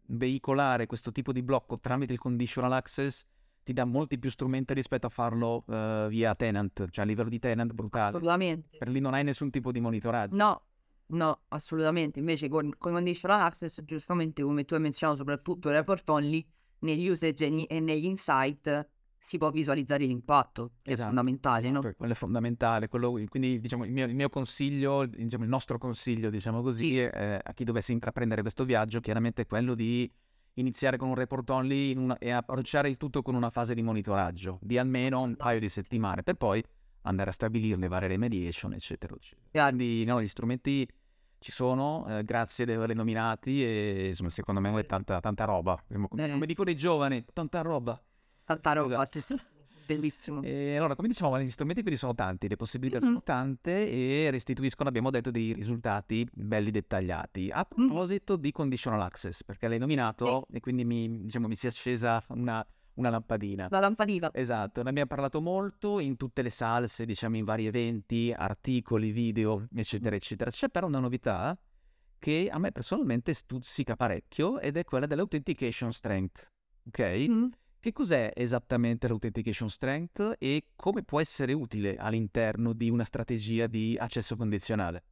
veicolare 0.06 0.86
questo 0.86 1.12
tipo 1.12 1.32
di 1.32 1.42
blocco 1.42 1.78
tramite 1.78 2.12
il 2.12 2.18
conditional 2.18 2.72
access 2.72 3.24
ti 3.62 3.72
dà 3.72 3.84
molti 3.84 4.18
più 4.18 4.30
strumenti 4.30 4.74
rispetto 4.74 5.06
a 5.06 5.10
farlo 5.10 5.64
eh, 5.66 6.06
via 6.10 6.34
tenant, 6.34 6.86
cioè 6.90 7.04
a 7.04 7.08
livello 7.08 7.30
di 7.30 7.38
tenant 7.38 7.72
brutale. 7.72 8.08
Assolutamente. 8.08 8.76
Per 8.76 8.88
lì 8.88 9.00
non 9.00 9.14
hai 9.14 9.24
nessun 9.24 9.50
tipo 9.50 9.72
di 9.72 9.80
monitoraggio. 9.80 10.36
No, 10.36 10.62
no, 11.06 11.40
assolutamente. 11.48 12.18
Invece 12.18 12.48
con, 12.48 12.74
con 12.76 12.92
conditional 12.92 13.40
access, 13.40 13.82
giustamente 13.84 14.42
come 14.42 14.64
tu 14.64 14.74
hai 14.74 14.80
menzionato, 14.80 15.18
soprattutto 15.18 15.70
report 15.70 16.06
only, 16.10 16.46
negli 16.80 17.08
usage 17.08 17.66
e 17.66 17.80
negli 17.80 18.04
insight 18.04 18.88
si 19.24 19.38
può 19.38 19.50
visualizzare 19.50 20.04
l'impatto, 20.04 20.72
che 20.82 20.90
è 20.90 20.92
Esatto, 20.92 21.06
fondamentale, 21.08 21.70
no? 21.70 21.78
Esatto, 21.78 21.94
quello 21.96 22.12
è 22.12 22.16
fondamentale. 22.16 22.88
quello- 22.88 23.18
quindi, 23.26 23.58
diciamo, 23.58 23.86
il 23.86 23.90
mio, 23.90 24.04
il 24.04 24.14
mio 24.14 24.28
consiglio, 24.28 25.06
diciamo, 25.06 25.44
il 25.44 25.48
nostro 25.48 25.78
consiglio, 25.78 26.28
diciamo 26.28 26.60
così, 26.60 26.84
Sì. 26.92 26.98
eh, 26.98 27.40
a 27.42 27.52
chi 27.54 27.64
dovesse 27.64 27.92
intraprendere 27.92 28.42
questo 28.42 28.66
viaggio, 28.66 29.00
chiaramente 29.00 29.42
è 29.42 29.46
quello 29.46 29.74
di 29.74 30.12
iniziare 30.56 30.98
con 30.98 31.08
un 31.08 31.14
report 31.14 31.48
only 31.48 31.96
una- 31.96 32.18
e 32.18 32.32
approcciare 32.32 32.90
il 32.90 32.98
tutto 32.98 33.22
con 33.22 33.34
una 33.34 33.48
fase 33.48 33.72
di 33.74 33.80
monitoraggio 33.82 34.58
di 34.60 34.76
almeno 34.76 35.22
un 35.22 35.36
paio 35.36 35.58
di 35.58 35.70
settimane, 35.70 36.22
per 36.22 36.34
poi 36.34 36.62
andare 37.04 37.30
a 37.30 37.32
stabilirne 37.32 37.88
varie 37.88 38.08
remediation, 38.08 38.74
eccetera, 38.74 39.14
eccetera. 39.14 39.68
Quindi, 39.68 40.04
no, 40.04 40.20
gli 40.20 40.28
strumenti 40.28 40.86
ci 41.38 41.50
sono, 41.50 42.04
eh, 42.08 42.24
grazie 42.24 42.66
di 42.66 42.72
averli 42.72 42.94
nominati 42.94 43.64
e 43.64 44.08
insomma, 44.08 44.28
secondo 44.28 44.60
me 44.60 44.78
è 44.78 44.84
tanta, 44.84 45.18
tanta 45.20 45.46
roba. 45.46 45.82
Come, 45.88 46.08
come 46.08 46.44
dicono 46.46 46.68
i 46.68 46.76
giovani, 46.76 47.24
tanta 47.32 47.62
roba. 47.62 47.98
Tanta 48.44 48.72
roba, 48.72 49.02
Esatto. 49.04 49.08
sì, 49.10 49.20
sì. 49.20 49.40
Bellissimo. 49.86 50.42
E 50.42 50.76
allora, 50.76 50.94
come 50.94 51.08
dicevamo, 51.08 51.38
gli 51.40 51.50
strumenti 51.50 51.82
quindi 51.82 51.98
sono 51.98 52.14
tanti, 52.14 52.48
le 52.48 52.56
possibilità 52.56 52.98
Mhm. 52.98 53.02
sono 53.06 53.22
tante 53.22 53.90
e 53.90 54.30
restituiscono, 54.30 54.88
abbiamo 54.88 55.10
detto, 55.10 55.30
dei 55.30 55.52
risultati 55.52 56.26
belli 56.32 56.70
dettagliati. 56.70 57.50
A 57.52 57.66
Mm. 57.78 57.86
proposito 57.88 58.36
di 58.36 58.50
conditional 58.50 59.00
access, 59.02 59.42
perché 59.44 59.68
l'hai 59.68 59.78
nominato 59.78 60.46
e 60.50 60.60
quindi 60.60 60.84
mi, 60.84 61.24
diciamo, 61.24 61.48
mi 61.48 61.54
si 61.54 61.66
è 61.66 61.68
accesa 61.68 62.22
una, 62.28 62.66
una 62.94 63.10
lampadina. 63.10 63.68
La 63.70 63.80
lampadina. 63.80 64.30
Esatto, 64.32 64.82
ne 64.82 64.88
abbiamo 64.88 65.08
parlato 65.08 65.42
molto 65.42 65.98
in 66.00 66.16
tutte 66.16 66.40
le 66.40 66.50
salse, 66.50 67.04
diciamo 67.04 67.36
in 67.36 67.44
vari 67.44 67.66
eventi, 67.66 68.32
articoli, 68.34 69.10
video, 69.10 69.66
eccetera, 69.74 70.16
eccetera. 70.16 70.50
C'è 70.50 70.70
però 70.70 70.86
una 70.86 70.98
novità 71.00 71.58
che 72.18 72.48
a 72.50 72.58
me 72.58 72.72
personalmente 72.72 73.34
stuzzica 73.34 73.96
parecchio 73.96 74.58
ed 74.60 74.78
è 74.78 74.84
quella 74.84 75.04
dell'authentication 75.04 75.92
strength. 75.92 76.50
Ok? 76.86 77.26
Mm. 77.28 77.46
Che 77.84 77.92
cos'è 77.92 78.30
esattamente 78.34 79.06
l'authentication 79.06 79.68
strength 79.68 80.36
e 80.38 80.68
come 80.74 81.02
può 81.02 81.20
essere 81.20 81.52
utile 81.52 81.96
all'interno 81.96 82.72
di 82.72 82.88
una 82.88 83.04
strategia 83.04 83.66
di 83.66 83.94
accesso 84.00 84.36
condizionale? 84.36 85.02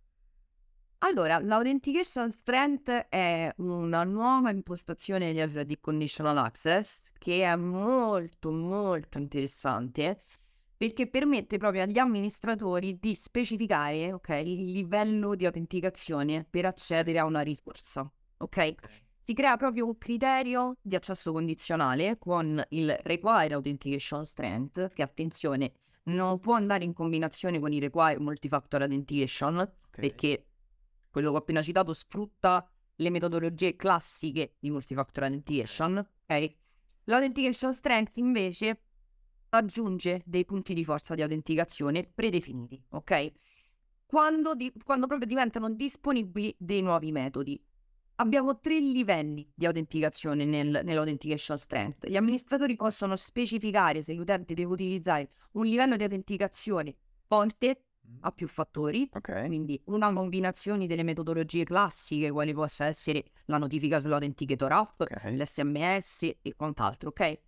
Allora, 1.01 1.39
l'Authentication 1.39 2.31
Strength 2.31 3.09
è 3.11 3.53
una 3.59 4.05
nuova 4.05 4.49
impostazione 4.49 5.27
degli 5.27 5.41
Azure 5.43 5.61
AD 5.61 5.81
Conditional 5.83 6.39
Access 6.39 7.13
che 7.19 7.43
è 7.43 7.55
molto 7.57 8.51
molto 8.51 9.19
interessante 9.19 10.23
perché 10.75 11.09
permette 11.09 11.59
proprio 11.59 11.83
agli 11.83 11.99
amministratori 11.99 12.99
di 12.99 13.15
specificare 13.15 14.15
ok, 14.15 14.31
il 14.31 14.73
livello 14.73 15.35
di 15.35 15.45
autenticazione 15.45 16.47
per 16.49 16.65
accedere 16.65 17.19
a 17.19 17.27
una 17.27 17.43
risorsa. 17.43 18.11
Ok? 18.39 18.75
Si 19.25 19.35
crea 19.35 19.57
proprio 19.57 19.87
un 19.87 19.97
criterio 19.99 20.77
di 20.83 20.97
accesso 20.97 21.31
condizionale 21.31 22.19
con 22.19 22.61
il 22.71 22.93
Require 23.03 23.55
Authentication 23.55 24.25
Strength, 24.25 24.93
che 24.93 25.03
attenzione, 25.03 25.75
non 26.05 26.41
può 26.41 26.55
andare 26.55 26.83
in 26.83 26.93
combinazione 26.93 27.61
con 27.61 27.73
il 27.73 27.81
Require 27.81 28.19
Multifactor 28.19 28.83
Authentication, 28.83 29.59
Ok. 29.59 29.71
perché 29.91 30.47
quello 31.09 31.31
che 31.31 31.37
ho 31.37 31.39
appena 31.39 31.63
citato 31.63 31.93
sfrutta 31.93 32.69
le 32.97 33.11
metodologie 33.11 33.77
classiche 33.77 34.57
di 34.59 34.71
multifactor 34.71 35.23
authentication, 35.25 35.99
ok? 36.27 36.55
L'authentication 37.05 37.73
strength 37.73 38.17
invece 38.17 38.83
aggiunge 39.51 40.23
dei 40.25 40.45
punti 40.45 40.75
di 40.75 40.85
forza 40.85 41.15
di 41.15 41.23
autenticazione 41.23 42.11
predefiniti, 42.13 42.83
ok? 42.91 43.33
Quando, 44.07 44.55
di- 44.57 44.73
quando 44.85 45.07
proprio 45.07 45.29
diventano 45.29 45.71
disponibili 45.71 46.55
dei 46.59 46.83
nuovi 46.83 47.13
metodi. 47.13 47.63
Abbiamo 48.23 48.61
tre 48.61 48.79
livelli 48.79 49.51
di 49.53 49.67
autenticazione 49.67 50.45
nel- 50.45 50.83
nell'authentication 50.85 51.59
strength. 51.59 52.07
Gli 52.07 52.15
amministratori 52.15 52.77
possono 52.77 53.17
specificare 53.17 54.01
se 54.01 54.13
l'utente 54.13 54.55
deve 54.55 54.71
utilizzare 54.71 55.31
un 55.55 55.65
livello 55.67 55.97
di 55.97 56.05
autenticazione 56.05 56.95
forte 57.27 57.83
a 58.21 58.31
più 58.31 58.47
fattori, 58.47 59.09
Ok. 59.13 59.47
quindi 59.47 59.81
una 59.87 60.13
combinazione 60.13 60.87
delle 60.87 61.03
metodologie 61.03 61.65
classiche, 61.65 62.31
quali 62.31 62.53
possa 62.55 62.85
essere 62.85 63.25
la 63.47 63.59
notifica 63.59 63.99
sull'Authenticator 63.99 64.71
app, 64.71 65.01
Ok. 65.01 65.25
l'SMS 65.25 66.23
e 66.43 66.55
quant'altro, 66.55 67.09
ok? 67.09 67.41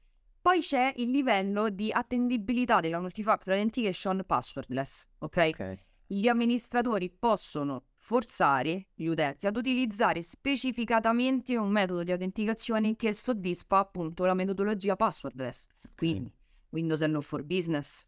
Poi 0.42 0.58
c'è 0.58 0.92
il 0.96 1.10
livello 1.10 1.70
di 1.70 1.92
attendibilità 1.92 2.80
della 2.80 2.98
multifactor 2.98 3.52
authentication 3.52 4.24
passwordless, 4.26 5.06
ok? 5.18 5.50
Ok. 5.52 5.74
Gli 6.08 6.26
amministratori 6.26 7.10
possono 7.10 7.84
forzare 8.04 8.88
gli 8.92 9.06
utenti 9.06 9.46
ad 9.46 9.56
utilizzare 9.56 10.20
specificatamente 10.22 11.56
un 11.56 11.70
metodo 11.70 12.02
di 12.02 12.12
autenticazione 12.12 12.96
che 12.96 13.14
soddisfa 13.14 13.78
appunto 13.78 14.26
la 14.26 14.34
metodologia 14.34 14.94
passwordless. 14.94 15.68
Quindi 15.96 16.30
Windows 16.68 17.00
Hello 17.00 17.22
for 17.22 17.42
Business, 17.42 18.06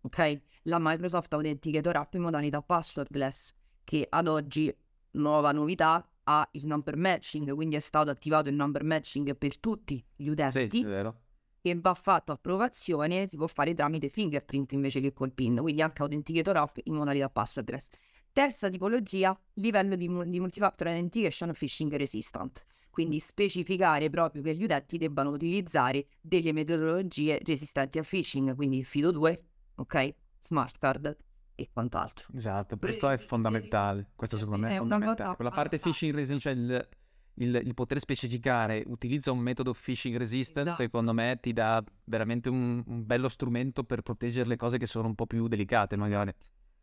ok? 0.00 0.40
La 0.62 0.78
Microsoft 0.80 1.30
Authenticator 1.34 1.94
App 1.96 2.14
in 2.14 2.22
modalità 2.22 2.62
passwordless, 2.62 3.52
che 3.84 4.06
ad 4.08 4.28
oggi, 4.28 4.74
nuova 5.10 5.52
novità, 5.52 6.08
ha 6.24 6.48
il 6.52 6.64
number 6.66 6.96
matching, 6.96 7.52
quindi 7.54 7.76
è 7.76 7.80
stato 7.80 8.08
attivato 8.08 8.48
il 8.48 8.54
number 8.54 8.82
matching 8.82 9.36
per 9.36 9.58
tutti 9.58 10.02
gli 10.16 10.24
Sì, 10.24 10.30
utenti 10.30 10.80
è 10.80 10.86
vero. 10.86 11.20
che 11.60 11.78
va 11.78 11.92
fatto 11.92 12.32
approvazione, 12.32 13.28
si 13.28 13.36
può 13.36 13.46
fare 13.46 13.74
tramite 13.74 14.08
fingerprint 14.08 14.72
invece 14.72 15.00
che 15.00 15.12
col 15.12 15.32
PIN, 15.32 15.58
quindi 15.60 15.82
anche 15.82 16.00
Authenticator 16.00 16.56
App 16.56 16.78
in 16.84 16.94
modalità 16.94 17.28
passwordless. 17.28 17.90
Terza 18.38 18.68
tipologia, 18.70 19.36
livello 19.54 19.96
di, 19.96 20.06
di 20.06 20.38
multifactor 20.38 20.86
authentication 20.86 21.52
phishing 21.52 21.92
resistant, 21.96 22.64
quindi 22.88 23.18
specificare 23.18 24.08
proprio 24.10 24.42
che 24.42 24.54
gli 24.54 24.62
utenti 24.62 24.96
debbano 24.96 25.30
utilizzare 25.30 26.06
delle 26.20 26.52
metodologie 26.52 27.40
resistenti 27.44 27.98
al 27.98 28.06
phishing, 28.06 28.54
quindi 28.54 28.84
FIDO2, 28.84 29.38
ok, 29.74 30.14
smart 30.38 30.78
card 30.78 31.16
e 31.56 31.68
quant'altro. 31.72 32.28
Esatto, 32.32 32.76
questo 32.76 33.08
è 33.08 33.18
fondamentale. 33.18 34.10
Questo 34.14 34.36
secondo 34.38 34.58
me 34.60 34.68
è, 34.68 34.74
È 34.74 34.78
fondamentale. 34.78 35.34
Quella 35.34 35.50
parte 35.50 35.80
phishing 35.80 36.14
resistant, 36.14 36.40
cioè 36.40 36.52
il, 36.52 36.88
il- 37.34 37.60
il 37.64 37.74
poter 37.74 37.98
specificare, 37.98 38.84
utilizza 38.86 39.32
un 39.32 39.40
metodo 39.40 39.74
phishing 39.74 40.16
resistant, 40.16 40.68
Esatto. 40.68 40.82
secondo 40.84 41.12
me 41.12 41.38
ti 41.40 41.52
dà 41.52 41.82
veramente 42.04 42.48
un, 42.48 42.84
un 42.86 43.04
bello 43.04 43.28
strumento 43.28 43.82
per 43.82 44.02
proteggere 44.02 44.46
le 44.48 44.56
cose 44.56 44.78
che 44.78 44.86
sono 44.86 45.08
un 45.08 45.16
po' 45.16 45.26
più 45.26 45.48
delicate, 45.48 45.96
magari. 45.96 46.32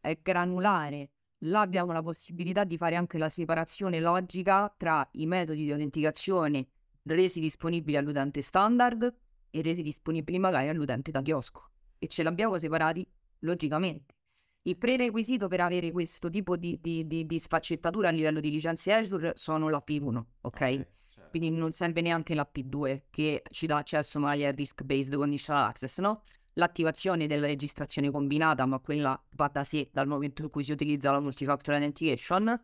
è 0.02 0.20
granulare. 0.22 1.12
Là 1.46 1.62
abbiamo 1.62 1.92
la 1.92 2.02
possibilità 2.02 2.64
di 2.64 2.78
fare 2.78 2.96
anche 2.96 3.18
la 3.18 3.30
separazione 3.30 4.00
logica 4.00 4.74
tra 4.76 5.08
i 5.14 5.28
metodi 5.28 5.64
di 5.64 5.72
autenticazione 5.72 6.68
resi 7.04 7.40
disponibili 7.40 7.98
all'utente 7.98 8.42
standard 8.42 9.14
e 9.52 9.62
resi 9.62 9.84
disponibili 9.84 10.40
magari 10.40 10.70
all'utente 10.70 11.12
da 11.12 11.22
chiosco. 11.22 11.70
E 12.00 12.08
ce 12.08 12.24
l'abbiamo 12.24 12.58
separati 12.58 13.08
logicamente. 13.40 14.16
Il 14.64 14.78
prerequisito 14.78 15.48
per 15.48 15.62
avere 15.62 15.92
questo 15.92 16.32
tipo 16.32 16.58
di, 16.58 16.80
di- 16.82 17.06
di- 17.06 17.28
di 17.28 17.40
sfaccettatura 17.40 18.08
a 18.08 18.12
livello 18.12 18.40
di 18.40 18.50
licenze 18.50 18.92
Azure 18.92 19.34
sono 19.36 19.70
la 19.70 19.84
P1, 19.86 20.24
ok? 20.42 20.58
certo. 20.58 21.30
Quindi 21.30 21.52
non 21.52 21.72
serve 21.72 22.02
neanche 22.02 22.34
la 22.34 22.50
P2 22.52 23.04
che 23.12 23.44
ci 23.52 23.68
dà 23.68 23.78
accesso 23.78 24.18
magari 24.20 24.46
al 24.46 24.54
risk-based 24.54 25.16
conditional 25.16 25.66
access, 25.66 26.00
no? 26.00 26.24
L'attivazione 26.58 27.28
della 27.28 27.48
registrazione 27.48 28.10
combinata, 28.10 28.66
ma 28.66 28.80
quella 28.80 29.22
va 29.32 29.50
da 29.52 29.66
sé 29.66 29.90
dal 29.92 30.08
momento 30.08 30.42
in 30.42 30.50
cui 30.50 30.64
si 30.64 30.72
utilizza 30.72 31.12
la 31.12 31.20
multifactor 31.20 31.74
authentication. 31.74 32.64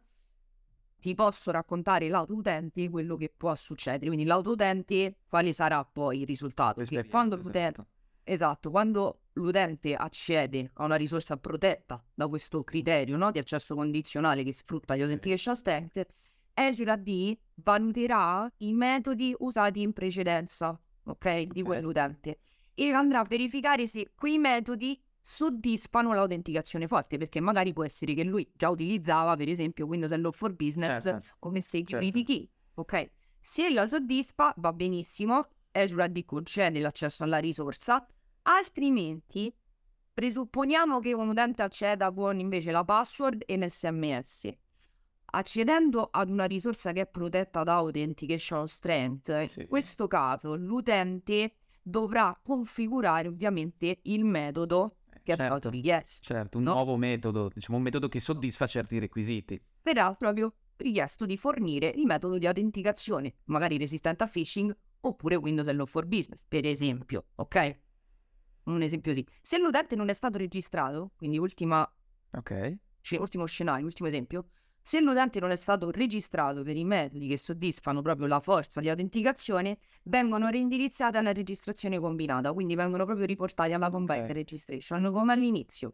Ti 0.98 1.14
posso 1.14 1.52
raccontare 1.52 2.08
lato 2.08 2.34
utente 2.34 2.90
quello 2.90 3.18
che 3.18 3.34
può 3.36 3.54
succedere. 3.56 4.06
Quindi 4.06 4.24
lato 4.24 4.52
utente, 4.52 5.18
quale 5.28 5.52
sarà 5.52 5.84
poi 5.84 6.22
il 6.22 6.26
risultato? 6.26 6.82
Che 6.82 7.06
quando 7.08 7.36
l'utente, 7.36 7.82
esatto. 7.82 7.88
esatto, 8.24 8.70
quando 8.72 9.22
l'utente 9.34 9.94
accede 9.94 10.72
a 10.76 10.86
una 10.86 10.96
risorsa 10.96 11.36
protetta 11.36 12.02
da 12.14 12.28
questo 12.30 12.64
criterio 12.64 13.18
no, 13.18 13.30
di 13.32 13.40
accesso 13.40 13.76
condizionale 13.76 14.44
che 14.44 14.54
sfrutta 14.54 14.96
gli 14.96 15.02
authentication 15.02 15.56
strength, 15.56 16.06
AD 16.54 17.38
valuterà 17.56 18.50
i 18.58 18.72
metodi 18.72 19.36
usati 19.40 19.82
in 19.82 19.92
precedenza, 19.92 20.80
ok, 21.04 21.42
di 21.44 21.60
Ok. 21.60 21.66
quell'utente 21.66 22.40
e 22.74 22.92
andrà 22.92 23.20
a 23.20 23.24
verificare 23.24 23.88
se 23.88 24.12
quei 24.16 24.38
metodi 24.38 25.00
soddisfano 25.20 26.14
l'autenticazione 26.14 26.88
forte, 26.88 27.18
perché 27.18 27.40
magari 27.40 27.74
può 27.74 27.84
essere 27.84 28.14
che 28.14 28.24
lui 28.24 28.50
già 28.56 28.70
utilizzava, 28.70 29.36
per 29.36 29.50
esempio, 29.50 29.86
Windows 29.86 30.12
Hello 30.12 30.32
for 30.32 30.54
Business 30.54 31.04
Certo. 31.04 31.28
come 31.40 31.62
security 31.62 32.26
Certo. 32.26 32.32
key, 32.32 32.50
ok? 32.76 33.12
Se 33.40 33.70
la 33.70 33.86
soddisfa 33.86 34.54
va 34.58 34.74
benissimo, 34.74 35.42
Azure 35.72 36.04
AD 36.04 36.26
concede 36.26 36.80
l'accesso 36.80 37.24
alla 37.24 37.38
risorsa, 37.38 38.06
altrimenti 38.44 39.54
presupponiamo 40.14 41.00
che 41.00 41.14
un 41.14 41.30
utente 41.30 41.62
acceda 41.62 42.12
con 42.12 42.40
invece 42.40 42.72
la 42.72 42.84
password 42.84 43.44
e 43.46 43.58
l'SMS. 43.58 44.50
Accedendo 45.34 46.10
ad 46.12 46.30
una 46.30 46.46
risorsa 46.46 46.92
che 46.92 47.02
è 47.02 47.08
protetta 47.08 47.64
da 47.64 47.76
Authentication 47.76 48.68
Strength, 48.68 49.46
Sì. 49.46 49.62
in 49.62 49.68
questo 49.68 50.08
caso 50.08 50.56
l'utente 50.56 51.54
dovrà 51.82 52.38
configurare 52.44 53.28
ovviamente 53.28 54.00
il 54.04 54.24
metodo 54.24 54.98
che 55.24 55.34
è 55.34 55.36
Certo. 55.36 55.44
stato 55.44 55.70
richiesto. 55.70 56.24
Certo, 56.24 56.58
un 56.58 56.64
no? 56.64 56.74
nuovo 56.74 56.98
metodo, 56.98 57.50
diciamo 57.54 57.78
un 57.78 57.84
metodo 57.84 58.08
che 58.08 58.20
soddisfa 58.20 58.66
certi 58.68 58.98
requisiti. 59.00 59.62
Verrà 59.84 60.14
proprio 60.16 60.54
richiesto 60.78 61.26
di 61.26 61.38
fornire 61.38 61.88
il 61.90 62.06
metodo 62.06 62.38
di 62.40 62.48
autenticazione, 62.48 63.36
magari 63.46 63.78
resistente 63.78 64.24
a 64.24 64.28
phishing 64.28 64.76
oppure 65.02 65.36
Windows 65.36 65.68
Hello 65.68 65.86
for 65.86 66.06
Business, 66.06 66.44
per 66.48 66.66
esempio, 66.66 67.26
ok? 67.36 67.80
Un 68.64 68.82
esempio 68.82 69.14
sì. 69.14 69.26
Se 69.42 69.58
l'utente 69.60 69.96
non 69.96 70.10
è 70.10 70.14
stato 70.14 70.38
registrato, 70.38 71.12
quindi 71.16 71.38
ultima 71.38 71.88
Ok. 72.34 72.78
sce- 73.00 73.18
ultimo 73.18 73.46
scenario, 73.46 73.86
ultimo 73.86 74.08
esempio, 74.08 74.50
se 74.82 75.00
l'utente 75.00 75.40
non 75.40 75.52
è 75.52 75.56
stato 75.56 75.92
registrato 75.92 76.64
per 76.64 76.76
i 76.76 76.84
metodi 76.84 77.28
che 77.28 77.38
soddisfano 77.38 78.02
proprio 78.02 78.28
la 78.28 78.40
forza 78.40 78.80
di 78.82 78.90
autenticazione, 78.90 79.78
vengono 80.04 80.50
reindirizzati 80.50 81.18
alla 81.18 81.32
registrazione 81.34 82.00
combinata, 82.00 82.52
quindi 82.54 82.76
vengono 82.76 83.06
proprio 83.06 83.26
riportati 83.26 83.74
alla 83.74 83.90
combined 83.90 84.30
Ok. 84.30 84.34
registration 84.34 85.12
come 85.12 85.34
all'inizio. 85.34 85.94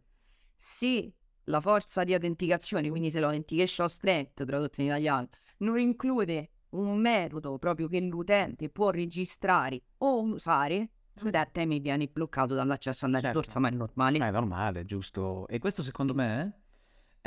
Se 0.56 1.12
la 1.44 1.60
forza 1.60 2.04
di 2.04 2.14
autenticazione, 2.14 2.88
quindi 2.90 3.10
se 3.10 3.20
l'authentication 3.20 3.88
strength, 3.88 4.44
tradotto 4.44 4.80
in 4.80 4.88
italiano, 4.88 5.28
non 5.58 5.78
include 5.78 6.50
un 6.70 6.98
metodo 7.00 7.56
proprio 7.58 7.88
che 7.88 8.00
l'utente 8.00 8.68
può 8.68 8.90
registrare 8.90 9.80
o 9.98 10.22
usare, 10.22 10.90
l'utente 11.22 11.64
mi 11.66 11.80
viene 11.80 12.06
bloccato 12.08 12.54
dall'accesso 12.54 13.06
alla 13.06 13.20
Certo. 13.20 13.38
risorsa, 13.38 13.58
ma 13.58 13.68
è 13.68 13.72
normale. 13.72 14.18
Ma 14.18 14.26
è 14.28 14.30
normale, 14.30 14.84
giusto? 14.84 15.46
E 15.48 15.58
questo 15.58 15.82
secondo 15.82 16.14
me 16.14 16.62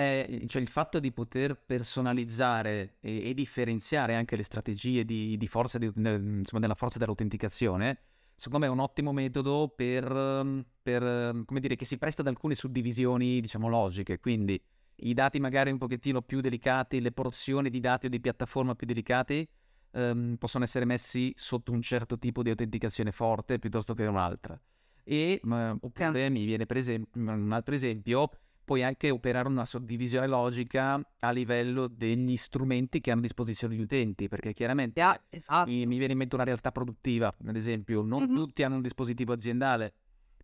è 0.02 0.42
cioè 0.48 0.62
il 0.62 0.68
fatto 0.68 1.00
di 1.00 1.12
poter 1.12 1.56
personalizzare 1.56 2.98
e, 3.00 3.30
e 3.30 3.34
differenziare 3.34 4.16
anche 4.16 4.36
le 4.36 4.44
strategie 4.44 5.06
di, 5.06 5.38
di 5.38 5.48
forza 5.48 5.78
di- 5.78 5.92
insomma, 5.96 6.60
della 6.60 6.76
forza 6.76 6.98
dell'autenticazione, 6.98 8.00
secondo 8.36 8.66
me 8.66 8.72
è 8.72 8.76
un 8.76 8.80
ottimo 8.80 9.12
metodo 9.14 9.72
per, 9.76 10.04
ehm, 10.12 10.66
per, 10.82 11.04
ehm, 11.04 11.46
come 11.46 11.60
dire, 11.60 11.76
che 11.76 11.86
si 11.86 11.98
presta 11.98 12.22
ad 12.22 12.28
alcune 12.28 12.56
suddivisioni, 12.56 13.40
diciamo, 13.40 13.70
logiche. 13.70 14.20
Quindi 14.20 14.62
i 15.04 15.14
dati 15.14 15.40
magari 15.40 15.72
un 15.72 15.78
pochettino 15.78 16.22
più 16.22 16.42
delicati, 16.42 17.00
le 17.02 17.12
porzioni 17.12 17.70
di 17.70 17.80
dati 17.80 18.08
o 18.08 18.10
di 18.10 18.20
piattaforma 18.20 18.76
più 18.76 18.88
delicati 18.88 19.48
ehm, 19.92 20.36
possono 20.38 20.64
essere 20.64 20.86
messi 20.86 21.32
sotto 21.36 21.72
un 21.72 21.82
certo 21.82 22.18
tipo 22.18 22.44
di 22.44 22.50
autenticazione 22.50 23.12
forte 23.12 23.60
piuttosto 23.60 23.94
che 23.94 24.06
un'altra. 24.06 24.60
E 25.04 25.40
ma- 25.44 25.76
oppure 25.80 26.30
mi 26.30 26.46
viene 26.46 26.66
per 26.66 26.78
esempio 26.78 27.22
un 27.22 27.52
altro 27.52 27.74
esempio, 27.74 28.30
puoi 28.72 28.84
anche 28.84 29.10
operare 29.10 29.50
una 29.50 29.66
suddivisione 29.66 30.28
logica 30.28 30.98
a 31.20 31.32
livello 31.32 31.88
degli 31.88 32.38
strumenti 32.38 33.02
che 33.02 33.12
hanno 33.12 33.20
a 33.20 33.24
disposizione 33.24 33.76
gli 33.76 33.82
utenti, 33.82 34.30
perché 34.30 34.54
chiaramente 34.54 35.02
Ah, 35.02 35.20
esatto. 35.30 35.70
mi, 35.70 35.86
mi 35.86 35.98
viene 35.98 36.14
in 36.14 36.20
mente 36.20 36.36
una 36.36 36.46
realtà 36.46 36.72
produttiva, 36.72 37.36
ad 37.46 37.56
esempio, 37.58 38.02
non 38.02 38.24
Mhm. 38.24 38.34
tutti 38.34 38.64
hanno 38.64 38.76
un 38.76 38.82
dispositivo 38.82 39.34
aziendale 39.34 39.92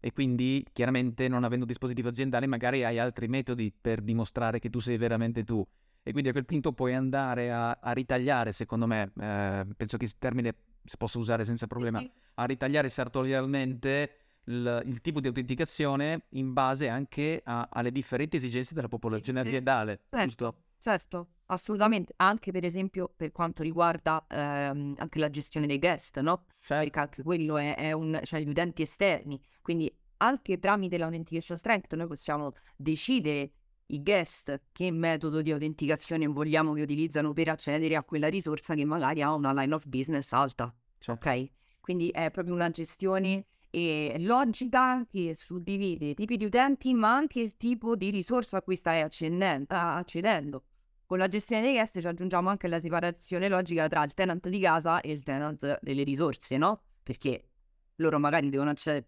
e 0.02 0.12
quindi 0.12 0.66
chiaramente 0.74 1.30
non 1.30 1.46
avendo 1.46 1.62
un 1.64 1.70
dispositivo 1.70 2.10
aziendale 2.10 2.48
magari 2.48 2.84
hai 2.84 3.00
altri 3.00 3.30
metodi 3.30 3.72
per 3.80 4.02
dimostrare 4.02 4.60
che 4.60 4.70
tu 4.70 4.80
sei 4.80 4.98
veramente 4.98 5.46
tu 5.46 5.66
e 6.04 6.12
quindi 6.12 6.28
a 6.28 6.34
quel 6.34 6.46
punto 6.46 6.74
puoi 6.74 6.94
andare 6.96 7.50
a, 7.50 7.78
a 7.82 7.92
ritagliare, 7.94 8.52
secondo 8.52 8.88
me, 8.88 9.14
eh, 9.22 9.66
penso 9.78 9.96
che 9.96 10.04
il 10.04 10.18
termine 10.20 10.54
si 10.84 10.98
possa 10.98 11.18
usare 11.18 11.46
senza 11.46 11.66
problema, 11.66 12.00
Sì, 12.00 12.12
a 12.36 12.44
ritagliare 12.44 12.90
sartorialmente 12.90 14.18
il, 14.48 14.82
il 14.86 15.02
tipo 15.02 15.20
di 15.20 15.28
autenticazione 15.28 16.26
in 16.30 16.54
base 16.54 16.90
anche 16.90 17.42
a- 17.44 17.68
alle 17.72 17.92
differenti 17.92 18.38
esigenze 18.38 18.74
della 18.74 18.88
popolazione 18.88 19.40
aziendale, 19.40 20.02
certo. 20.10 20.26
giusto? 20.26 20.62
Certo, 20.80 21.28
assolutamente, 21.48 22.14
anche 22.18 22.52
per 22.52 22.64
esempio 22.64 23.12
per 23.16 23.32
quanto 23.32 23.64
riguarda 23.64 24.26
ehm, 24.28 24.96
anche 24.98 25.20
la 25.20 25.30
gestione 25.30 25.68
dei 25.68 25.80
guest, 25.80 26.20
no? 26.20 26.46
Cioè, 26.60 26.80
Perché 26.80 27.00
anche 27.00 27.24
quello 27.24 27.58
è, 27.58 27.76
è 27.76 27.92
un, 27.94 28.20
cioè 28.24 28.42
gli 28.42 28.50
utenti 28.50 28.84
esterni, 28.84 29.42
quindi 29.62 29.94
anche 30.18 30.60
tramite 30.60 30.98
l'authentication 30.98 31.58
strength 31.58 31.94
noi 31.94 32.08
possiamo 32.08 32.50
decidere 32.76 33.52
i 33.88 34.02
guest 34.02 34.62
che 34.72 34.92
metodo 34.92 35.42
di 35.42 35.52
autenticazione 35.52 36.28
vogliamo 36.28 36.74
che 36.74 36.82
utilizzano 36.82 37.34
per 37.34 37.50
accedere 37.50 37.96
a 37.96 38.04
quella 38.04 38.28
risorsa 38.28 38.74
che 38.74 38.84
magari 38.84 39.22
ha 39.22 39.34
una 39.34 39.54
line 39.54 39.74
of 39.74 39.86
business 39.86 40.32
alta, 40.34 40.74
cioè, 40.98 41.16
ok? 41.16 41.52
Quindi 41.80 42.10
è 42.10 42.30
proprio 42.32 42.54
una 42.54 42.70
gestione 42.70 43.46
eh, 43.70 44.16
logica 44.20 45.06
che 45.10 45.34
suddivide 45.36 46.08
i 46.08 46.14
tipi 46.16 46.38
di 46.38 46.46
utenti, 46.46 46.94
ma 46.94 47.14
anche 47.16 47.40
il 47.40 47.58
tipo 47.58 47.96
di 47.96 48.10
risorsa 48.10 48.58
a 48.58 48.62
cui 48.62 48.76
stai 48.76 49.02
accedendo. 49.02 49.74
accedendo. 49.76 50.64
Con 51.06 51.18
la 51.20 51.28
gestione 51.28 51.62
dei 51.62 51.74
guest 51.74 52.00
ci 52.02 52.08
aggiungiamo 52.08 52.50
anche 52.50 52.68
la 52.68 52.80
separazione 52.80 53.48
logica 53.48 53.88
tra 53.88 54.04
il 54.04 54.14
tenant 54.14 54.48
di 54.50 54.60
casa 54.60 55.00
e 55.00 55.12
il 55.12 55.24
tenant 55.24 55.80
delle 55.82 56.04
risorse, 56.04 56.58
no? 56.58 56.82
Perché 57.02 57.50
loro 57.96 58.20
magari 58.20 58.50
devono 58.50 58.72
accedere, 58.72 59.06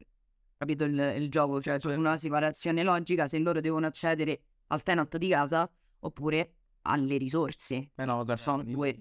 capito 0.57 0.85
il, 0.85 0.97
il 1.17 1.29
gioco, 1.29 1.61
cioè 1.61 1.77
c'è 1.77 1.95
una 1.95 2.15
separazione 2.15 2.83
logica 2.83 3.27
se 3.27 3.37
loro 3.39 3.59
devono 3.59 3.87
accedere 3.87 4.41
al 4.67 4.81
tenant 4.81 5.17
di 5.17 5.27
casa 5.27 5.69
oppure 5.99 6.53
alle 6.83 7.17
risorse. 7.17 7.91
eh 7.95 8.05
no, 8.05 8.23
Sono 8.37 8.63
due. 8.63 8.97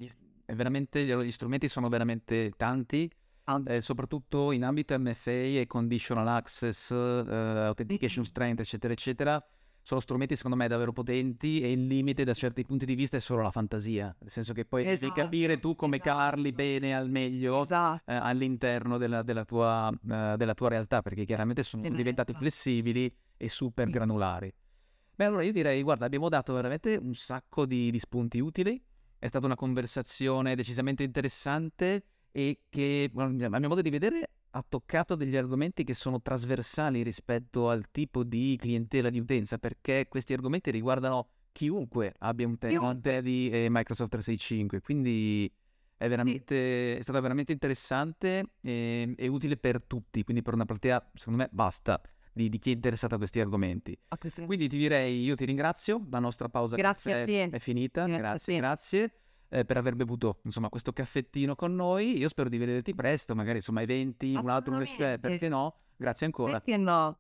veramente, 0.47 1.05
gli 1.05 1.31
strumenti 1.31 1.69
sono 1.69 1.89
veramente 1.89 2.51
tanti, 2.57 3.09
Ah, 3.09 3.28
eh, 3.67 3.81
soprattutto 3.81 4.53
in 4.53 4.65
ambito 4.65 4.99
MFA 4.99 5.31
e 5.31 5.65
conditional 5.67 6.27
access, 6.29 6.91
eh, 6.91 6.95
authentication 6.97 8.25
strength, 8.25 8.61
eccetera, 8.61 8.93
eccetera. 8.93 9.47
Sono 9.81 10.01
strumenti 10.01 10.37
secondo 10.37 10.57
me 10.57 10.69
davvero 10.69 10.93
potenti 10.93 11.61
e 11.63 11.73
il 11.73 11.87
limite 11.87 12.23
da 12.23 12.35
certi 12.35 12.63
punti 12.63 12.85
di 12.85 12.95
vista 12.95 13.17
è 13.17 13.21
solo 13.21 13.41
la 13.41 13.51
fantasia, 13.51 14.15
nel 14.21 14.31
senso 14.31 14.53
che 14.53 14.67
poi 14.67 14.83
devi 14.83 14.95
Esatto, 14.97 15.15
capire 15.15 15.59
tu 15.59 15.75
come 15.77 15.99
calarli 15.99 16.49
esatto. 16.49 16.63
bene 16.63 16.95
al 16.95 17.09
meglio 17.09 17.63
Esatto. 17.63 18.03
eh, 18.05 18.15
all'interno 18.15 18.99
della, 18.99 19.23
della 19.23 19.47
tua, 19.47 19.89
eh, 19.91 20.35
della 20.37 20.53
tua 20.55 20.69
realtà, 20.69 21.01
perché 21.01 21.25
chiaramente 21.25 21.63
sono 21.63 21.83
diventati 21.85 22.33
realtà. 22.33 22.35
flessibili 22.39 23.11
e 23.39 23.49
super 23.49 23.87
Sì. 23.87 23.93
granulari. 23.93 24.53
Beh, 25.15 25.25
allora 25.25 25.43
io 25.43 25.53
direi, 25.53 25.83
guarda, 25.83 26.05
abbiamo 26.05 26.29
dato 26.29 26.53
veramente 26.53 26.99
un 27.01 27.15
sacco 27.15 27.65
di, 27.65 27.91
di 27.91 27.99
spunti 27.99 28.41
utili, 28.41 28.79
è 29.19 29.27
stata 29.27 29.47
una 29.47 29.57
conversazione 29.57 30.55
decisamente 30.55 31.03
interessante 31.03 32.05
e 32.39 32.61
che, 32.69 33.11
a 33.17 33.27
mio 33.27 33.69
modo 33.69 33.83
di 33.83 33.91
vedere, 33.91 34.31
ha 34.51 34.65
toccato 34.67 35.17
degli 35.17 35.35
argomenti 35.35 35.83
che 35.83 35.93
sono 35.93 36.23
trasversali 36.23 37.03
rispetto 37.03 37.69
al 37.69 37.87
tipo 37.91 38.23
di 38.23 38.57
clientela 38.61 39.11
di 39.11 39.19
utenza, 39.19 39.59
perché 39.59 40.07
questi 40.09 40.35
argomenti 40.35 40.71
riguardano 40.71 41.31
chiunque 41.51 42.15
abbia 42.19 42.47
un 42.47 42.57
tenant 42.57 43.01
Chiunque. 43.03 43.23
di 43.23 43.51
eh, 43.51 43.67
Microsoft 43.69 44.11
365, 44.11 44.81
quindi 44.81 45.53
è, 45.97 46.09
veramente, 46.09 46.97
è 46.99 47.03
stata 47.03 47.19
veramente 47.19 47.51
interessante 47.51 48.51
e, 48.63 49.15
e 49.17 49.27
utile 49.27 49.57
per 49.57 49.83
tutti, 49.83 50.23
quindi 50.23 50.41
per 50.41 50.55
una 50.55 50.65
platea, 50.65 51.11
secondo 51.15 51.41
me, 51.43 51.49
basta 51.51 52.01
di, 52.33 52.49
di 52.49 52.59
chi 52.61 52.71
è 52.71 52.75
interessato 52.75 53.17
a 53.17 53.19
questi 53.19 53.41
argomenti. 53.41 53.99
A 54.11 54.17
questo- 54.17 54.47
Quindi 54.47 54.69
ti 54.69 54.77
direi, 54.79 55.25
io 55.25 55.35
ti 55.35 55.45
ringrazio, 55.45 56.07
la 56.09 56.21
nostra 56.21 56.49
pausa 56.49 56.77
Grazie 56.77 57.25
te. 57.25 57.49
è 57.51 57.59
finita, 57.59 58.05
Grazie 58.05 58.23
grazie, 58.23 58.55
te. 58.55 58.61
grazie 58.61 59.13
eh, 59.51 59.65
per 59.65 59.77
aver 59.77 59.95
bevuto 59.95 60.41
insomma 60.45 60.69
questo 60.69 60.93
caffettino 60.93 61.55
con 61.55 61.75
noi, 61.75 62.19
io 62.19 62.29
spero 62.29 62.49
di 62.49 62.59
vederti 62.59 62.95
presto, 62.95 63.35
magari 63.35 63.57
insomma 63.57 63.83
eventi, 63.83 64.35
un 64.35 64.49
altro, 64.49 64.77
Assolutamente. 64.77 65.19
perché 65.19 65.49
no? 65.49 65.75
Grazie 65.97 66.27
ancora. 66.27 66.61
Perché 66.61 66.77
no? 66.77 67.19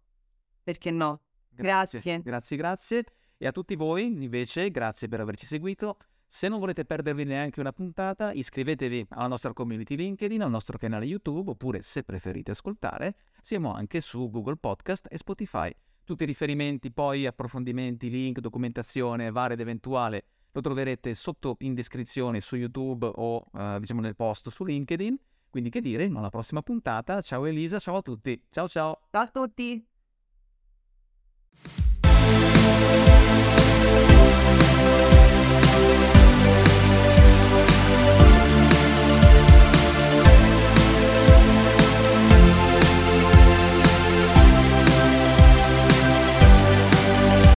Perché 0.62 0.91
no? 0.91 1.21
Grazie. 1.49 2.23
Grazie, 2.23 2.57
grazie. 2.57 3.05
E 3.37 3.47
a 3.47 3.53
tutti 3.53 3.75
voi, 3.75 4.05
invece, 4.05 4.71
grazie 4.71 5.09
per 5.09 5.21
averci 5.21 5.47
seguito. 5.47 5.97
Se 6.27 6.47
non 6.49 6.59
volete 6.59 6.85
perdervi 6.85 7.25
neanche 7.25 7.59
una 7.59 7.73
puntata, 7.73 8.33
iscrivetevi 8.33 9.07
alla 9.11 9.29
nostra 9.29 9.53
community 9.55 9.97
LinkedIn, 9.97 10.43
al 10.43 10.51
nostro 10.51 10.77
canale 10.77 11.07
YouTube, 11.07 11.51
oppure 11.51 11.81
se 11.81 12.05
preferite 12.05 12.51
ascoltare, 12.51 13.17
siamo 13.41 13.73
anche 13.73 14.01
su 14.03 14.29
Google 14.31 14.57
Podcast 14.57 15.07
e 15.11 15.17
Spotify. 15.17 15.75
Tutti 16.05 16.25
i 16.25 16.27
riferimenti, 16.27 16.93
poi 16.93 17.27
approfondimenti, 17.27 18.11
link, 18.11 18.41
documentazione 18.41 19.31
varia 19.31 19.55
ed 19.55 19.61
eventuale 19.61 20.25
lo 20.53 20.61
troverete 20.61 21.15
sotto 21.15 21.57
in 21.61 21.75
descrizione 21.75 22.41
su 22.41 22.57
YouTube 22.57 23.11
o 23.15 23.45
eh, 23.55 23.77
diciamo 23.81 24.01
nel 24.01 24.17
post 24.17 24.51
su 24.51 24.65
LinkedIn. 24.65 25.17
Quindi 25.51 25.71
che 25.71 25.81
dire, 25.81 26.11
alla 26.15 26.31
prossima 26.31 26.63
puntata. 26.63 27.21
Ciao 27.23 27.47
Elisa, 27.47 27.79
ciao 27.79 27.97
a 27.97 28.03
tutti. 28.03 28.43
Ciao 28.51 28.69
ciao. 28.69 29.01
Ciao 29.11 29.23
a 29.23 29.29
tutti. 29.29 29.87